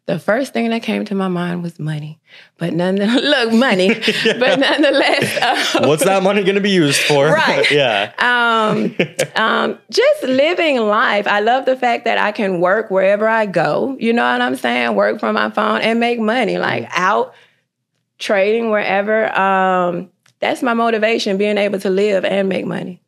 [0.06, 2.20] The first thing that came to my mind was money,
[2.58, 2.96] but none.
[2.96, 3.88] The look, money,
[4.38, 7.28] but nonetheless, uh, What's that money going to be used for?
[7.28, 7.70] Right.
[7.70, 8.12] yeah.
[8.18, 8.94] um,
[9.34, 11.26] um, just living life.
[11.26, 13.96] I love the fact that I can work wherever I go.
[13.98, 14.94] You know what I'm saying?
[14.94, 17.32] Work from my phone and make money, like out
[18.18, 19.34] trading wherever.
[19.38, 23.00] Um, that's my motivation: being able to live and make money.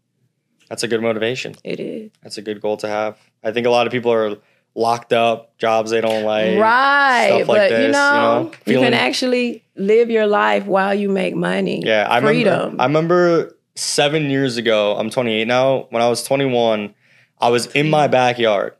[0.70, 1.54] That's a good motivation.
[1.62, 3.18] It is That's a good goal to have.
[3.44, 4.36] I think a lot of people are
[4.76, 6.58] locked up, jobs they don't like.
[6.58, 10.26] right, stuff like but this, you you know, know, you feeling- can actually live your
[10.26, 11.82] life while you make money.
[11.84, 12.52] Yeah, I freedom.
[12.60, 12.82] remember.
[12.82, 14.96] I remember seven years ago.
[14.96, 15.86] I'm 28 now.
[15.90, 16.94] When I was 21,
[17.40, 18.74] I was in my backyard,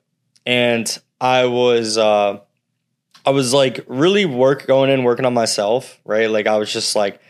[0.45, 0.87] and
[1.21, 2.39] I was, uh,
[3.25, 5.99] I was like really work going in, working on myself.
[6.05, 7.21] Right, like I was just like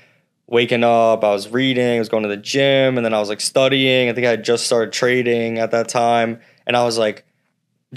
[0.49, 1.25] waking up.
[1.25, 1.97] I was reading.
[1.97, 4.09] I was going to the gym, and then I was like studying.
[4.09, 7.25] I think I had just started trading at that time, and I was like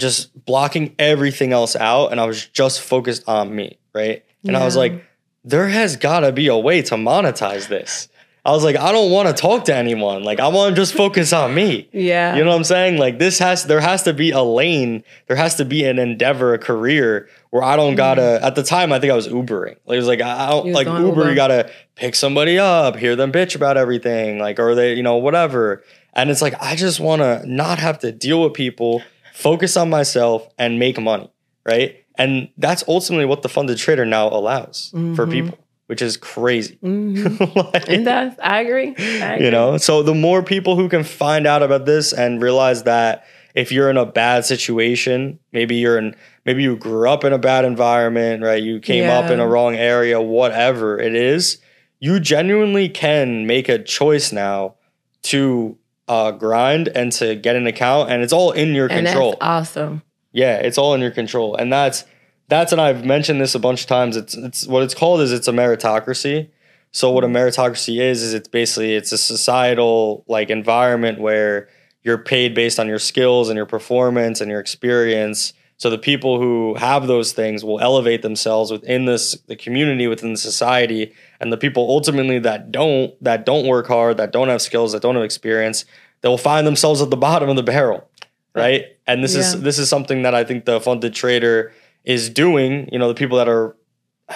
[0.00, 3.78] just blocking everything else out, and I was just focused on me.
[3.94, 5.04] Right, and I was like
[5.44, 8.08] there has got to be a way to monetize this.
[8.44, 10.22] I was like, I don't want to talk to anyone.
[10.22, 11.88] Like, I want to just focus on me.
[11.92, 12.98] yeah, You know what I'm saying?
[12.98, 16.54] Like, this has, there has to be a lane, there has to be an endeavor,
[16.54, 19.76] a career where I don't gotta, at the time, I think I was Ubering.
[19.84, 21.28] Like, it was like, I don't, like, Uber, Uber.
[21.28, 25.16] you gotta pick somebody up, hear them bitch about everything, like, or they, you know,
[25.16, 25.82] whatever.
[26.14, 29.02] And it's like, I just wanna not have to deal with people,
[29.40, 31.30] focus on myself, and make money,
[31.66, 31.96] right?
[32.16, 35.30] And that's ultimately what the funded trader now allows for Mhm.
[35.30, 36.78] people, which is crazy.
[36.84, 37.38] Mhm.
[37.72, 38.32] Like, It does.
[38.42, 38.94] I agree.
[38.98, 39.44] I agree.
[39.46, 43.24] you know, so the more people who can find out about this and realize that
[43.54, 47.38] if you're in a bad situation, maybe you're in, maybe you grew up in a
[47.38, 48.62] bad environment, right?
[48.62, 51.58] You came up in a wrong area, whatever it is,
[51.98, 54.74] you genuinely can make a choice now
[55.22, 55.76] to
[56.10, 59.30] uh, grind and to get an account, and it's all in your and control.
[59.30, 60.02] that's awesome.
[60.32, 62.04] Yeah, it's all in your control, and that's
[62.48, 64.16] that's and I've mentioned this a bunch of times.
[64.16, 66.48] It's it's what it's called is it's a meritocracy.
[66.90, 71.68] So what a meritocracy is is it's basically it's a societal like environment where
[72.02, 75.52] you're paid based on your skills and your performance and your experience.
[75.80, 80.32] So the people who have those things will elevate themselves within this the community within
[80.32, 84.60] the society, and the people ultimately that don't that don't work hard, that don't have
[84.60, 85.86] skills, that don't have experience,
[86.20, 88.06] they'll find themselves at the bottom of the barrel,
[88.54, 88.84] right?
[89.06, 91.72] And this is this is something that I think the funded trader
[92.04, 92.86] is doing.
[92.92, 93.74] You know, the people that are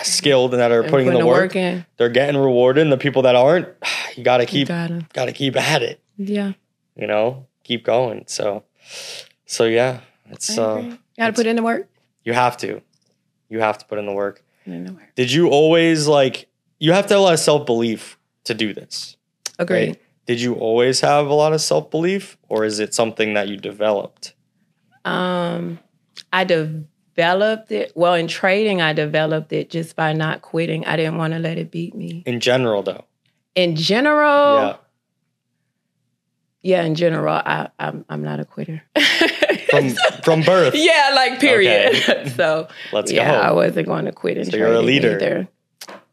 [0.02, 1.85] skilled and that are And putting, in the work, in.
[1.98, 2.80] they're getting rewarded.
[2.85, 3.68] And the people that aren't,
[4.16, 5.07] you got to You keep gotta.
[5.12, 6.00] got to keep at it.
[6.16, 6.52] Yeah.
[6.96, 8.24] You know, keep going.
[8.28, 8.64] So,
[9.44, 11.24] so yeah, it's uh, agree.
[11.27, 11.88] gotta put in the work.
[12.24, 12.81] you have to,
[13.48, 14.42] you have to put in the work.
[14.64, 15.14] Put in the work.
[15.14, 16.48] Did you always like?
[16.79, 19.16] You have to have a lot of self belief to do this.
[19.59, 19.87] Agreed.
[19.88, 20.00] Right?
[20.27, 23.57] Did you always have a lot of self belief, or is it something that you
[23.57, 24.35] developed?
[25.05, 25.79] Um,
[26.33, 27.92] I developed it.
[27.94, 30.87] Well, in trading, I developed it just by not quitting.
[30.87, 32.22] I didn't want to let it beat me.
[32.27, 33.05] In general, though,
[33.55, 34.77] In general, yeah.
[36.64, 38.83] Yeah, in general, I, I'm I'm not a quitter.
[39.70, 39.90] From
[40.22, 41.96] from birth, yeah, like period.
[42.09, 42.29] Okay.
[42.37, 45.16] so let's yeah, I wasn't going to quit in So you're a leader.
[45.16, 45.48] either.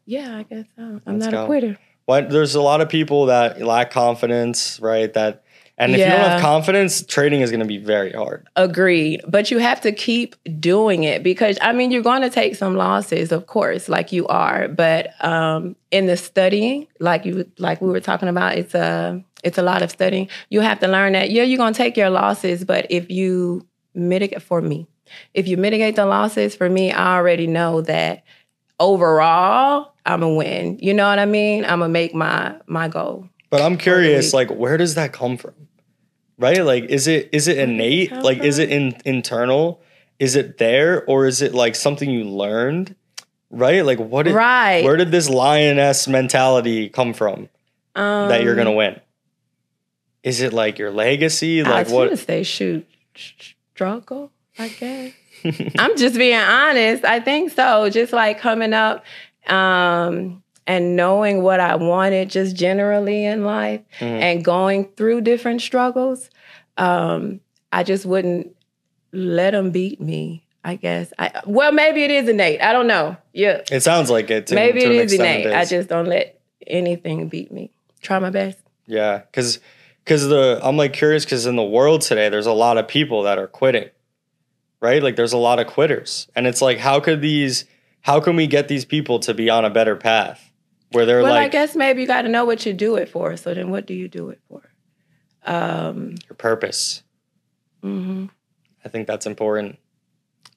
[0.04, 1.00] Yeah, I guess so.
[1.06, 1.42] I'm Let's not go.
[1.44, 1.78] a quitter.
[2.06, 5.12] Why, there's a lot of people that lack confidence, right?
[5.14, 5.44] That
[5.78, 8.48] and if you don't have confidence, trading is going to be very hard.
[8.56, 9.22] Agreed.
[9.28, 12.76] But you have to keep doing it because I mean you're going to take some
[12.76, 14.66] losses, of course, like you are.
[14.68, 19.58] But um, in the studying, like you like we were talking about, it's a it's
[19.58, 20.28] a lot of studying.
[20.50, 23.66] You have to learn that yeah, you're going to take your losses, but if you
[23.94, 24.86] mitigate for me,
[25.34, 28.24] if you mitigate the losses for me, I already know that
[28.80, 30.78] overall I'm gonna win.
[30.80, 31.64] You know what I mean?
[31.64, 33.28] I'm gonna make my my goal.
[33.50, 35.54] But I'm curious, like, where does that come from?
[36.38, 36.64] Right?
[36.64, 38.12] Like, is it is it innate?
[38.12, 39.82] Like, is it in, internal?
[40.18, 42.96] Is it there, or is it like something you learned?
[43.50, 43.84] Right?
[43.84, 44.24] Like, what?
[44.24, 44.82] Did, right.
[44.84, 47.48] Where did this lioness mentality come from
[47.94, 49.00] um, that you're gonna win?
[50.22, 51.62] Is it like your legacy?
[51.62, 52.18] Like I what?
[52.18, 52.86] say shoot
[53.74, 55.12] struggle, I guess.
[55.78, 57.04] I'm just being honest.
[57.04, 57.90] I think so.
[57.90, 59.04] Just like coming up
[59.48, 64.20] um, and knowing what I wanted just generally in life Mhm.
[64.20, 66.30] and going through different struggles.
[66.76, 67.40] Um,
[67.72, 68.54] I just wouldn't
[69.12, 70.44] let them beat me.
[70.64, 71.12] I guess.
[71.18, 72.62] I, well, maybe it is innate.
[72.62, 73.16] I don't know.
[73.32, 74.46] Yeah, It sounds like it.
[74.46, 75.48] to- maybe to it is innate.
[75.48, 77.72] I just don't let anything beat me.
[78.00, 78.58] Try my best.
[78.86, 79.58] Yeah, because
[80.04, 83.22] because the I'm like curious because in the world today, there's a lot of people
[83.22, 83.90] that are quitting,
[84.80, 85.02] right?
[85.02, 87.64] Like there's a lot of quitters, and it's like, how could these?
[88.00, 90.50] How can we get these people to be on a better path
[90.90, 93.08] where they're like well, I guess maybe you got to know what you do it
[93.08, 93.36] for.
[93.36, 94.62] So then, what do you do it for?
[95.44, 97.02] Um, your purpose?
[97.82, 98.26] hmm
[98.84, 99.78] I think that's important.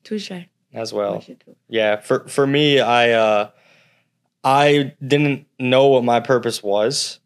[0.04, 0.32] touche.
[0.74, 1.16] as well.
[1.16, 1.58] We should do it.
[1.70, 3.50] Yeah, for for me, I uh,
[4.43, 7.20] I didn't know what my purpose was,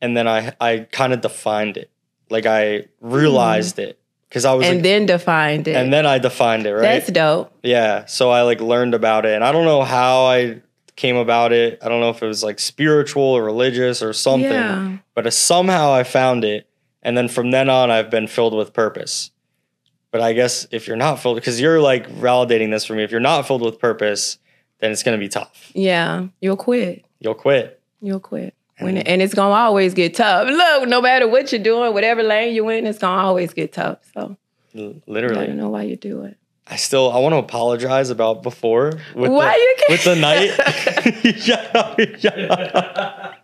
[0.00, 1.90] and then I I kind of defined it.
[2.30, 5.76] Like I realized it because I was, And like- then defined it.
[5.76, 6.72] and then I defined it.
[6.74, 6.82] Right.
[6.82, 7.52] That's dope.
[7.62, 8.04] yeah.
[8.06, 10.60] So I like learned about it, and I don't know how I
[10.96, 11.78] came about it.
[11.82, 14.96] I don't know if it was like spiritual or religious or something, Yeah.
[15.14, 16.66] but somehow I found it,
[17.02, 19.30] and then from then on, I've been filled with purpose.
[20.10, 23.10] But I guess if you're not filled, because you're like validating this for me, if
[23.10, 24.38] you're not filled with purpose,
[24.80, 25.70] then it's gonna be tough.
[25.74, 26.26] Yeah.
[26.40, 27.04] You'll quit.
[27.20, 27.80] You'll quit.
[28.00, 28.54] You'll quit.
[28.78, 30.48] When and it's gonna always get tough.
[30.48, 33.98] Look, no matter what you're doing, whatever lane you're in, it's gonna always get tough.
[34.12, 34.36] So
[34.76, 35.46] L- I Literally.
[35.46, 36.36] don't know why you do it.
[36.66, 40.16] I still I want to apologize about before with Why the, you can't- with the
[40.16, 40.50] knight.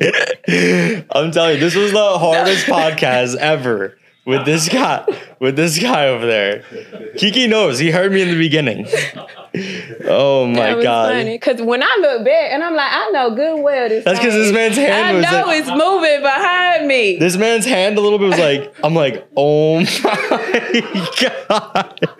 [1.10, 3.98] I'm telling you, this was the hardest podcast ever
[4.30, 5.04] with this guy
[5.40, 6.62] with this guy over there.
[7.16, 7.78] Kiki knows.
[7.78, 8.86] He heard me in the beginning.
[10.04, 11.12] Oh That my was god.
[11.12, 11.38] funny.
[11.38, 14.04] Cause when I look back and I'm like, I know good well this.
[14.04, 15.18] That's because this man's hand.
[15.18, 17.18] I know like- it's moving behind me.
[17.18, 22.10] This man's hand a little bit was like, I'm like, oh my god.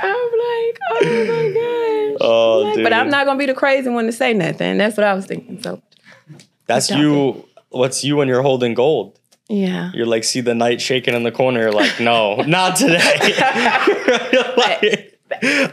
[0.00, 2.18] I'm like, oh my gosh.
[2.20, 2.84] Oh, Like, dude.
[2.84, 4.78] But I'm not gonna be the crazy one to say nothing.
[4.78, 5.62] That's what I was thinking.
[5.62, 5.80] So
[6.66, 7.44] That's you.
[7.70, 9.17] What's you when you're holding gold?
[9.48, 9.90] Yeah.
[9.94, 11.60] You're like, see the knight shaking in the corner.
[11.60, 12.98] You're like, no, not today.
[14.56, 15.18] Like,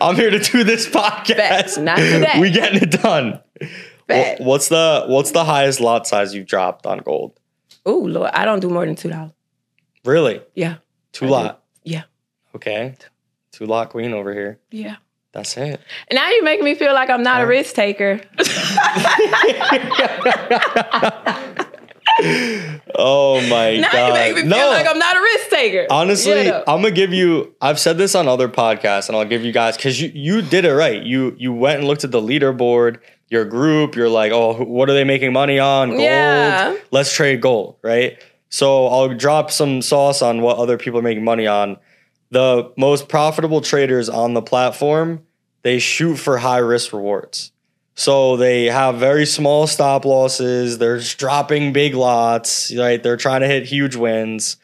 [0.01, 1.35] I'm here to do this podcast.
[1.37, 2.39] Facts, not today.
[2.39, 3.39] We getting it done.
[4.07, 4.41] Facts.
[4.41, 7.39] What's the What's the highest lot size you've dropped on gold?
[7.85, 9.31] Oh Lord, I don't do more than two dollars.
[10.03, 10.41] Really?
[10.53, 10.75] Yeah.
[11.13, 11.31] Two I do.
[11.33, 11.63] lot.
[11.83, 12.03] Yeah.
[12.55, 12.95] Okay.
[13.51, 14.59] Two lot queen over here.
[14.71, 14.97] Yeah.
[15.31, 15.81] That's it.
[16.11, 18.21] Now you're making me feel like I'm not a risk taker.
[22.97, 24.07] Oh my now god.
[24.07, 24.69] you make me feel no.
[24.69, 25.87] like I'm not a risk taker.
[25.89, 26.63] Honestly, You know?
[26.67, 27.53] I'm gonna give you.
[27.61, 30.65] I've said this on other podcasts, and I'll give you guys because you you did
[30.65, 31.01] it right.
[31.03, 32.99] You you went and looked at the leaderboard,
[33.29, 33.95] your group.
[33.95, 35.89] You're like, oh, what are they making money on?
[35.89, 36.01] Gold.
[36.01, 36.75] Yeah.
[36.91, 38.17] Let's trade gold, right?
[38.49, 41.77] So I'll drop some sauce on what other people are making money on.
[42.31, 45.25] The most profitable traders on the platform,
[45.63, 47.51] they shoot for high risk rewards.
[47.95, 50.77] So they have very small stop losses.
[50.77, 53.01] They're just dropping big lots, right?
[53.01, 54.57] They're trying to hit huge wins.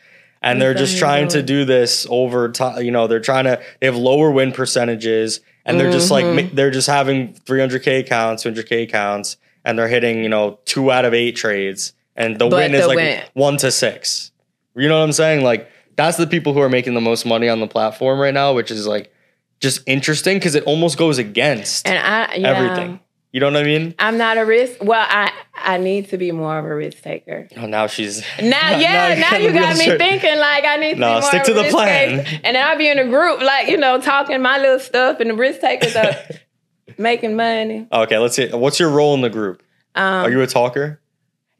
[0.44, 2.84] And they're just trying to do this over time.
[2.84, 6.56] You know, they're trying to, they have lower win percentages and they're just like, Mhm.
[6.56, 11.14] they're just having 300K accounts, 200K accounts, and they're hitting, you know, two out of
[11.14, 11.94] eight trades.
[12.16, 14.32] And the But win is the like win- one to six.
[14.76, 15.44] You know what I'm saying?
[15.44, 18.54] Like, that's the people who are making the most money on the platform right now,
[18.54, 19.14] which is like
[19.60, 23.00] just interesting because it almost goes against and I yeah, everything.
[23.34, 23.96] You know what I mean?
[23.98, 24.84] I'm not a risk.
[24.84, 27.48] Well, I I need to be more of a risk taker.
[27.56, 31.00] Oh, now she's Now, yeah, now got you got me thinking like I need to
[31.00, 32.24] more stick to the plan.
[32.26, 32.40] taker.
[32.44, 35.30] And then I'll be in a group, like you know, talking my little stuff, and
[35.30, 36.14] the risk takers are
[36.98, 37.88] making money.
[37.92, 38.50] Okay, let's see.
[38.50, 39.64] What's your role in the group?
[39.96, 41.00] Um, Are you a talker?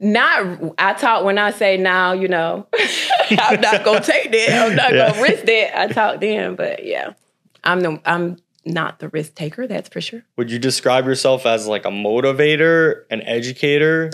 [0.04, 2.68] not I talk when I say now, you know,
[3.32, 4.66] I'm not gonna take that.
[4.72, 5.10] I'm not Yeah.
[5.12, 5.80] gonna risk that.
[5.80, 7.14] I talk then, but yeah,
[7.64, 9.68] I'm the I'm not the risk taker.
[9.68, 10.24] That's for sure.
[10.38, 14.12] Would you describe yourself as like a motivator, an educator,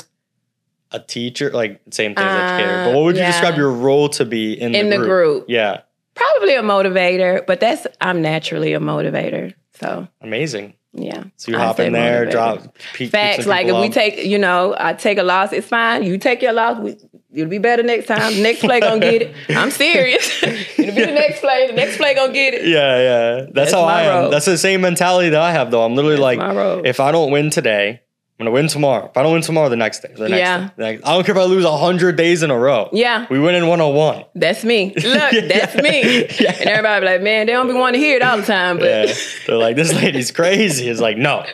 [0.91, 1.49] a teacher?
[1.51, 2.83] Like same thing as educator.
[2.85, 5.07] But what would you Uh, describe your role to be in, In the the group?
[5.07, 5.45] group.
[5.49, 5.81] Yeah,
[6.15, 9.53] Probably a motivator, but that's I'm naturally a motivator.
[9.79, 10.73] So amazing.
[10.93, 11.25] Yeah.
[11.35, 12.31] So you I hop in there, motivator.
[12.31, 13.45] drop pe- keep Facts.
[13.45, 16.03] Like if people we take, you know, I take a loss, it's fine.
[16.03, 16.97] You take your loss, we,
[17.33, 18.41] it'll be better next time.
[18.41, 19.35] Next play gonna get it.
[19.49, 20.31] I'm serious.
[20.43, 21.67] it'll be the next play.
[21.67, 22.67] The next play gonna get it.
[22.67, 23.35] Yeah, yeah.
[23.41, 24.31] That's, That's how I am.
[24.31, 25.83] That's the same mentality that I have, though.
[25.83, 26.39] I'm literally like,
[26.85, 28.01] if I don't win today,
[28.39, 29.05] I'm gonna win tomorrow.
[29.07, 30.69] If I don't win tomorrow, the next day, the next Yeah.
[30.77, 30.83] day.
[30.97, 32.87] Like, I don't care if I lose hundred days in a row.
[32.93, 33.25] Yeah.
[33.31, 34.25] We win in 101.
[34.35, 34.93] That's me.
[34.95, 35.47] Look, Yeah.
[35.47, 36.27] that's me.
[36.39, 36.51] Yeah.
[36.59, 38.77] And everybody be like, man, they don't be wanting to hear it all the time,
[38.77, 39.13] but Yeah.
[39.47, 40.87] They're like, this lady's crazy.
[40.87, 41.45] It's like, no,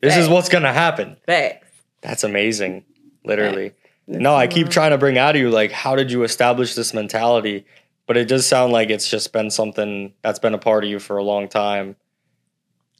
[0.00, 1.16] this is what's gonna happen.
[1.26, 1.66] facts.
[2.00, 2.84] That's amazing.
[3.24, 3.72] Literally.
[4.06, 6.94] No, I keep trying to bring out of you like, how did you establish this
[6.94, 7.66] mentality?
[8.06, 10.98] But it does sound like it's just been something that's been a part of you
[11.00, 11.96] for a long time.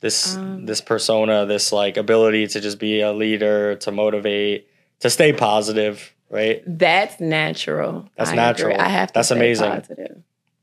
[0.01, 4.69] This Um, this persona, this like ability to just be a leader, to motivate,
[5.01, 6.63] to stay positive, right?
[6.67, 8.09] That's natural.
[8.17, 8.43] That's I agree.
[8.43, 8.81] natural.
[8.81, 9.71] I have to That's stay amazing.
[9.71, 10.17] positive.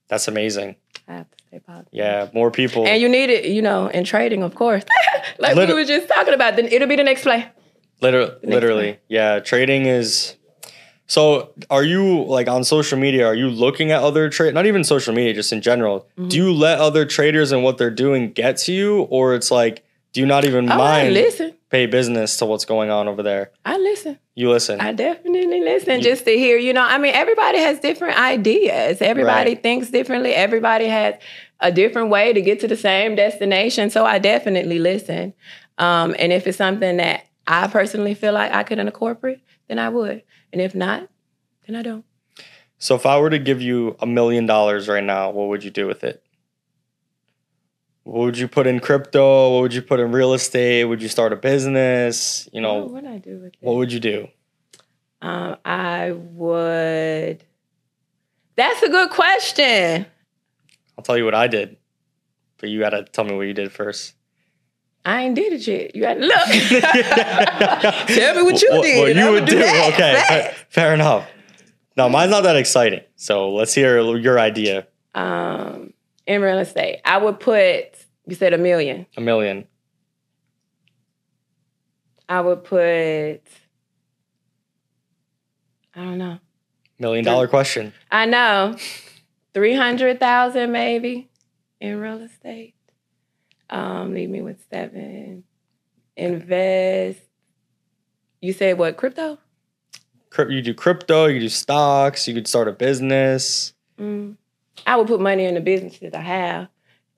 [0.08, 0.76] That's amazing.
[1.08, 1.90] I have to stay positive.
[1.92, 2.88] Yeah, more people.
[2.88, 4.84] And you need it, you know, in trading, of course.
[5.40, 7.48] like Liter- we were just talking about, then it'll be the next play.
[8.02, 9.40] Literally, next literally, yeah.
[9.40, 10.36] Trading is.
[11.08, 13.26] So, are you like on social media?
[13.28, 14.54] Are you looking at other trade?
[14.54, 16.08] Not even social media, just in general.
[16.18, 16.30] Mm-hmm.
[16.30, 19.84] Do you let other traders and what they're doing get to you, or it's like,
[20.14, 21.54] do you not even Oh, I mind listen.
[21.70, 23.52] pay business to what's going on over there?
[23.66, 24.18] I listen.
[24.36, 24.80] You listen.
[24.80, 29.02] I definitely listen just to hear, you know, I mean, everybody has different ideas.
[29.02, 29.62] Everybody Right.
[29.64, 30.34] thinks differently.
[30.34, 31.16] Everybody has
[31.60, 33.90] a different way to get to the same destination.
[33.90, 35.34] So I definitely listen.
[35.78, 39.90] Um, and if it's something that I personally feel like I could incorporate, then I
[39.90, 40.22] would.
[40.54, 41.10] And if not,
[41.66, 42.06] then I don't.
[42.78, 45.72] So if I were to give you a million dollars right now, what would you
[45.72, 46.24] do with it?
[48.04, 49.56] What would you put in crypto?
[49.56, 50.84] What would you put in real estate?
[50.84, 52.48] Would you start a business?
[52.54, 53.58] You know, what would I do with it?
[53.62, 54.28] what would you do?
[55.22, 57.44] Um, I would.
[58.56, 60.06] That's a good question.
[60.98, 61.78] I'll tell you what I did,
[62.58, 64.14] but you got to tell me what you did first.
[65.06, 65.96] I ain't did it yet.
[65.96, 68.08] You had to look.
[68.08, 69.00] Tell me what you What- did.
[69.00, 69.60] What you would do?
[69.60, 69.94] that.
[69.94, 70.64] Okay, Facts.
[70.70, 71.28] fair enough.
[71.98, 73.02] No, mine's not that exciting.
[73.16, 74.88] So let's hear your idea.
[75.14, 75.94] Um,
[76.26, 77.86] in real estate, I would put.
[78.26, 79.06] You said a million.
[79.18, 79.68] A million.
[82.30, 82.80] I would put.
[82.82, 83.42] I
[85.96, 86.40] don't know.
[86.98, 87.94] Million dollar question.
[88.10, 88.76] I know.
[89.54, 91.30] 300,000 maybe
[91.80, 92.74] in real estate.
[93.74, 95.44] Um, leave me with seven.
[96.16, 97.20] Invest.
[98.40, 99.40] You said what, crypto?
[100.38, 103.74] You do crypto, you do stocks, you could start a business.
[104.00, 104.36] Mm.
[104.86, 106.68] I would put money in the businesses I have.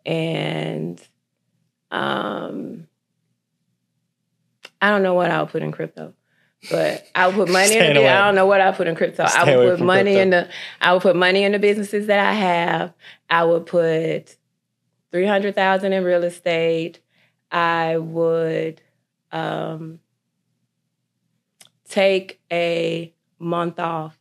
[0.06, 1.02] And
[1.92, 2.88] um,
[4.82, 6.14] I don't know what I would put in crypto.
[6.70, 8.08] But I would put money in the.
[8.08, 9.26] I don't know what I put in crypto.
[9.26, 10.22] Stay I would put money crypto.
[10.22, 10.50] in the
[10.80, 12.94] I would put money in the businesses that I have.
[13.30, 14.36] I would put
[15.16, 17.00] three hundred thousand in real estate.
[17.50, 18.82] I would
[19.32, 20.00] um,
[21.88, 24.18] take a month off.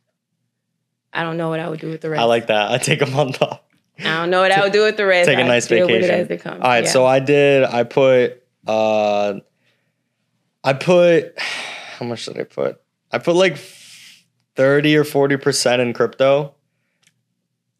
[1.11, 2.21] I don't know what I would do with the rest.
[2.21, 2.71] I like that.
[2.71, 3.59] I take a month off.
[3.99, 5.27] I don't know what I would do with the rest.
[5.27, 6.09] Take a nice vacation.
[6.09, 6.61] as it comes.
[6.61, 6.89] All right, Yeah.
[6.89, 7.65] so I did.
[7.65, 8.41] I put.
[8.65, 9.33] uh
[10.63, 11.37] I put.
[11.99, 12.79] How much did I put?
[13.11, 13.57] I put like
[14.55, 16.55] thirty or forty percent in crypto,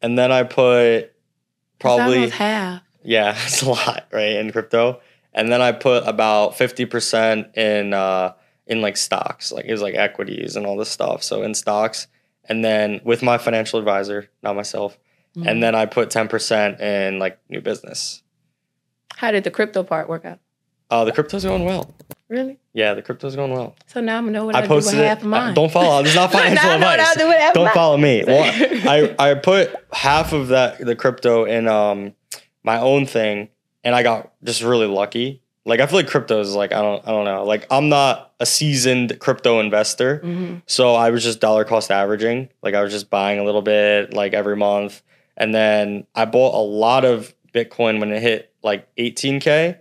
[0.02, 1.14] and then I put
[1.78, 2.82] probably half.
[3.06, 5.00] Yeah, it's a lot right in crypto,
[5.32, 8.32] and then I put about fifty percent in uh
[8.66, 11.22] in like stocks, like it was like equities and all this stuff.
[11.22, 12.08] So in stocks,
[12.48, 14.98] and then with my financial advisor, not myself,
[15.36, 15.48] Mm-hmm.
[15.48, 18.22] and then I put ten percent in like new business.
[19.16, 20.38] How did the crypto part work out?
[20.90, 21.94] Uh, the crypto's going well.
[22.28, 22.58] Really?
[22.72, 23.76] Yeah, the crypto's going well.
[23.86, 25.06] So now I'm gonna know what I I, do with posted it.
[25.08, 25.50] half of mine.
[25.50, 26.02] uh, Don't follow.
[26.02, 27.16] This is not financial I advice.
[27.16, 27.74] Do with half of Don't mine.
[27.74, 28.24] follow me.
[28.26, 28.44] Well,
[28.88, 32.14] I I put half of that the crypto in um
[32.66, 33.48] my own thing,
[33.84, 35.40] and I got just really lucky.
[35.64, 37.44] Like I feel like crypto is like I don't I don't know.
[37.44, 40.62] Like I'm not a seasoned crypto investor, Mhm.
[40.66, 42.50] so I was just dollar cost averaging.
[42.62, 45.02] Like I was just buying a little bit like every month,
[45.36, 49.78] and then I bought a lot of Bitcoin when it hit like 18k.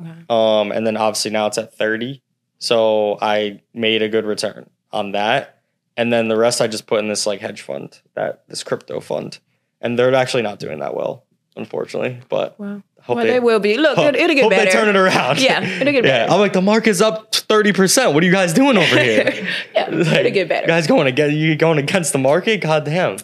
[0.00, 0.10] Okay.
[0.28, 2.20] Um, and then obviously now it's at 30.
[2.58, 5.60] So I made a good return on that.
[5.96, 9.00] And then the rest I just put in this like hedge fund, that this crypto
[9.00, 9.38] fund.
[9.80, 11.23] And they're actually not doing that well,
[11.56, 12.20] unfortunately.
[12.28, 13.76] But Well, hope well, they, will be.
[13.76, 14.64] Look, hope, it, it'll get hope better.
[14.64, 15.40] they turn it around.
[15.40, 16.32] Yeah, it'll get Yeah, better.
[16.32, 18.14] I'm like the market's up 30%.
[18.14, 19.46] What are you guys doing over here?
[19.74, 20.66] yeah, Like, it'll get better.
[20.66, 22.58] Guys going against you going against the market?
[22.60, 23.16] God damn.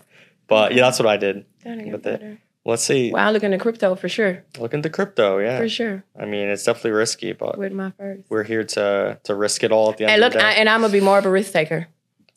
[0.46, 1.44] But yeah, that's what I did.
[1.64, 2.02] With it.
[2.02, 2.38] better.
[2.64, 3.10] Let's see.
[3.10, 4.44] Well, I look into crypto for sure.
[4.58, 5.38] Look into crypto.
[5.38, 5.58] Yeah.
[5.58, 6.04] For sure.
[6.18, 8.24] I mean, it's definitely risky, but With my first.
[8.28, 10.44] we're here to to risk it all at the end And of look, the day.
[10.44, 11.88] I, and I'm gonna be more of a risk taker.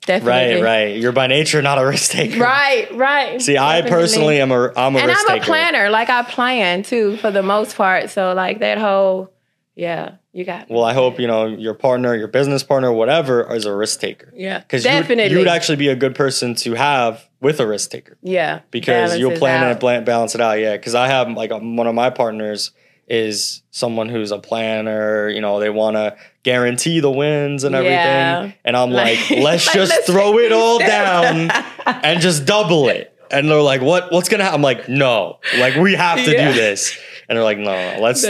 [0.06, 0.62] Definitely.
[0.62, 0.98] Right, right.
[1.02, 2.40] You're by nature not a risk taker.
[2.40, 3.42] Right, right.
[3.42, 4.02] See, I Definitely.
[4.02, 5.44] personally am a I'm a and risk I'm taker.
[5.44, 5.90] a planner.
[5.90, 8.10] Like I plan too, for the most part.
[8.10, 9.32] So like that whole,
[9.76, 10.70] yeah, you got.
[10.70, 10.76] me.
[10.76, 14.32] Well, I hope you know your partner, your business partner, whatever, is a risk taker.
[14.36, 15.32] Yeah, Because you, definitely.
[15.32, 19.18] you would actually be a good person to have with a risk taker yeah, because
[19.18, 20.60] you'll plan it, balance it out.
[20.60, 22.72] Yeah, because I have like one of my partners
[23.08, 25.30] is someone who's a planner.
[25.30, 28.52] You know, they want to guarantee the wins and everything, Yeah.
[28.66, 31.52] and I'm like, Like- let's like, just let's throw it all down
[31.86, 33.10] and just double it.
[33.32, 34.12] And they're like, what?
[34.12, 34.58] What's gonna happen?
[34.58, 36.52] I'm like, no, like we have to Yeah.
[36.52, 36.98] do this.
[37.28, 38.24] And they're like, no, no, let's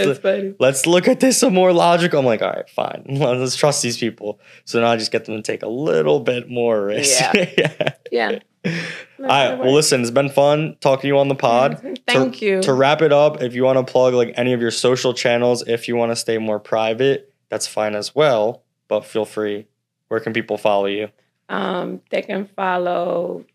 [0.59, 2.19] let's look at this some more logical.
[2.19, 3.03] I'm like, all right, fine.
[3.09, 4.39] Let's trust these people.
[4.65, 7.19] So now I just get them to take a little bit more risk.
[7.19, 7.49] Yeah.
[7.57, 7.89] yeah.
[8.11, 8.39] Yeah.
[8.65, 8.71] All
[9.19, 9.55] right.
[9.57, 11.79] Well, listen, it's been fun talking to you on the pod.
[12.07, 12.61] Thank to, you.
[12.61, 15.63] To wrap it up, if you want to plug like any of your social channels,
[15.67, 18.63] if you want to stay more private, that's fine as well.
[18.87, 19.67] But feel free.
[20.07, 21.09] Where can people follow you?
[21.49, 23.45] Um, they can follow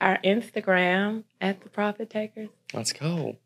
[0.00, 2.50] our Instagram at the Profit Takers.
[2.72, 3.36] Let's go.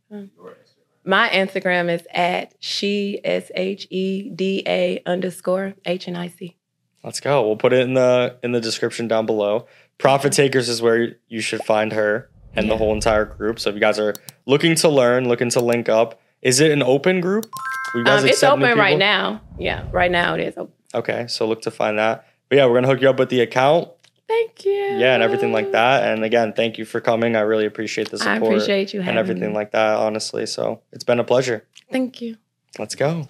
[1.05, 6.57] My Instagram is at she s h e d a underscore h n i c.
[7.05, 7.47] Let's go.
[7.47, 9.67] We'll put it in the in the description down below.
[9.99, 13.61] Profit Takers is where you should find her and the whole entire group.
[13.61, 14.15] So if you guys are
[14.47, 17.47] looking to learn, looking to link up, is it an open group?
[17.95, 19.41] Um, it's open right now.
[19.59, 20.75] Yeah, right now it is open.
[20.95, 22.27] Okay, so look to find that.
[22.49, 23.89] But yeah, we're gonna hook you up with the account.
[24.29, 24.73] Thank you.
[24.73, 26.03] yeah, and everything like that.
[26.03, 27.37] And again, thank you for coming.
[27.37, 28.43] I really appreciate the support.
[28.43, 29.55] I appreciate you having and everything me.
[29.55, 30.47] like that, honestly.
[30.47, 31.65] So it's been a pleasure.
[31.93, 32.37] Thank you.
[32.79, 33.29] Let's go.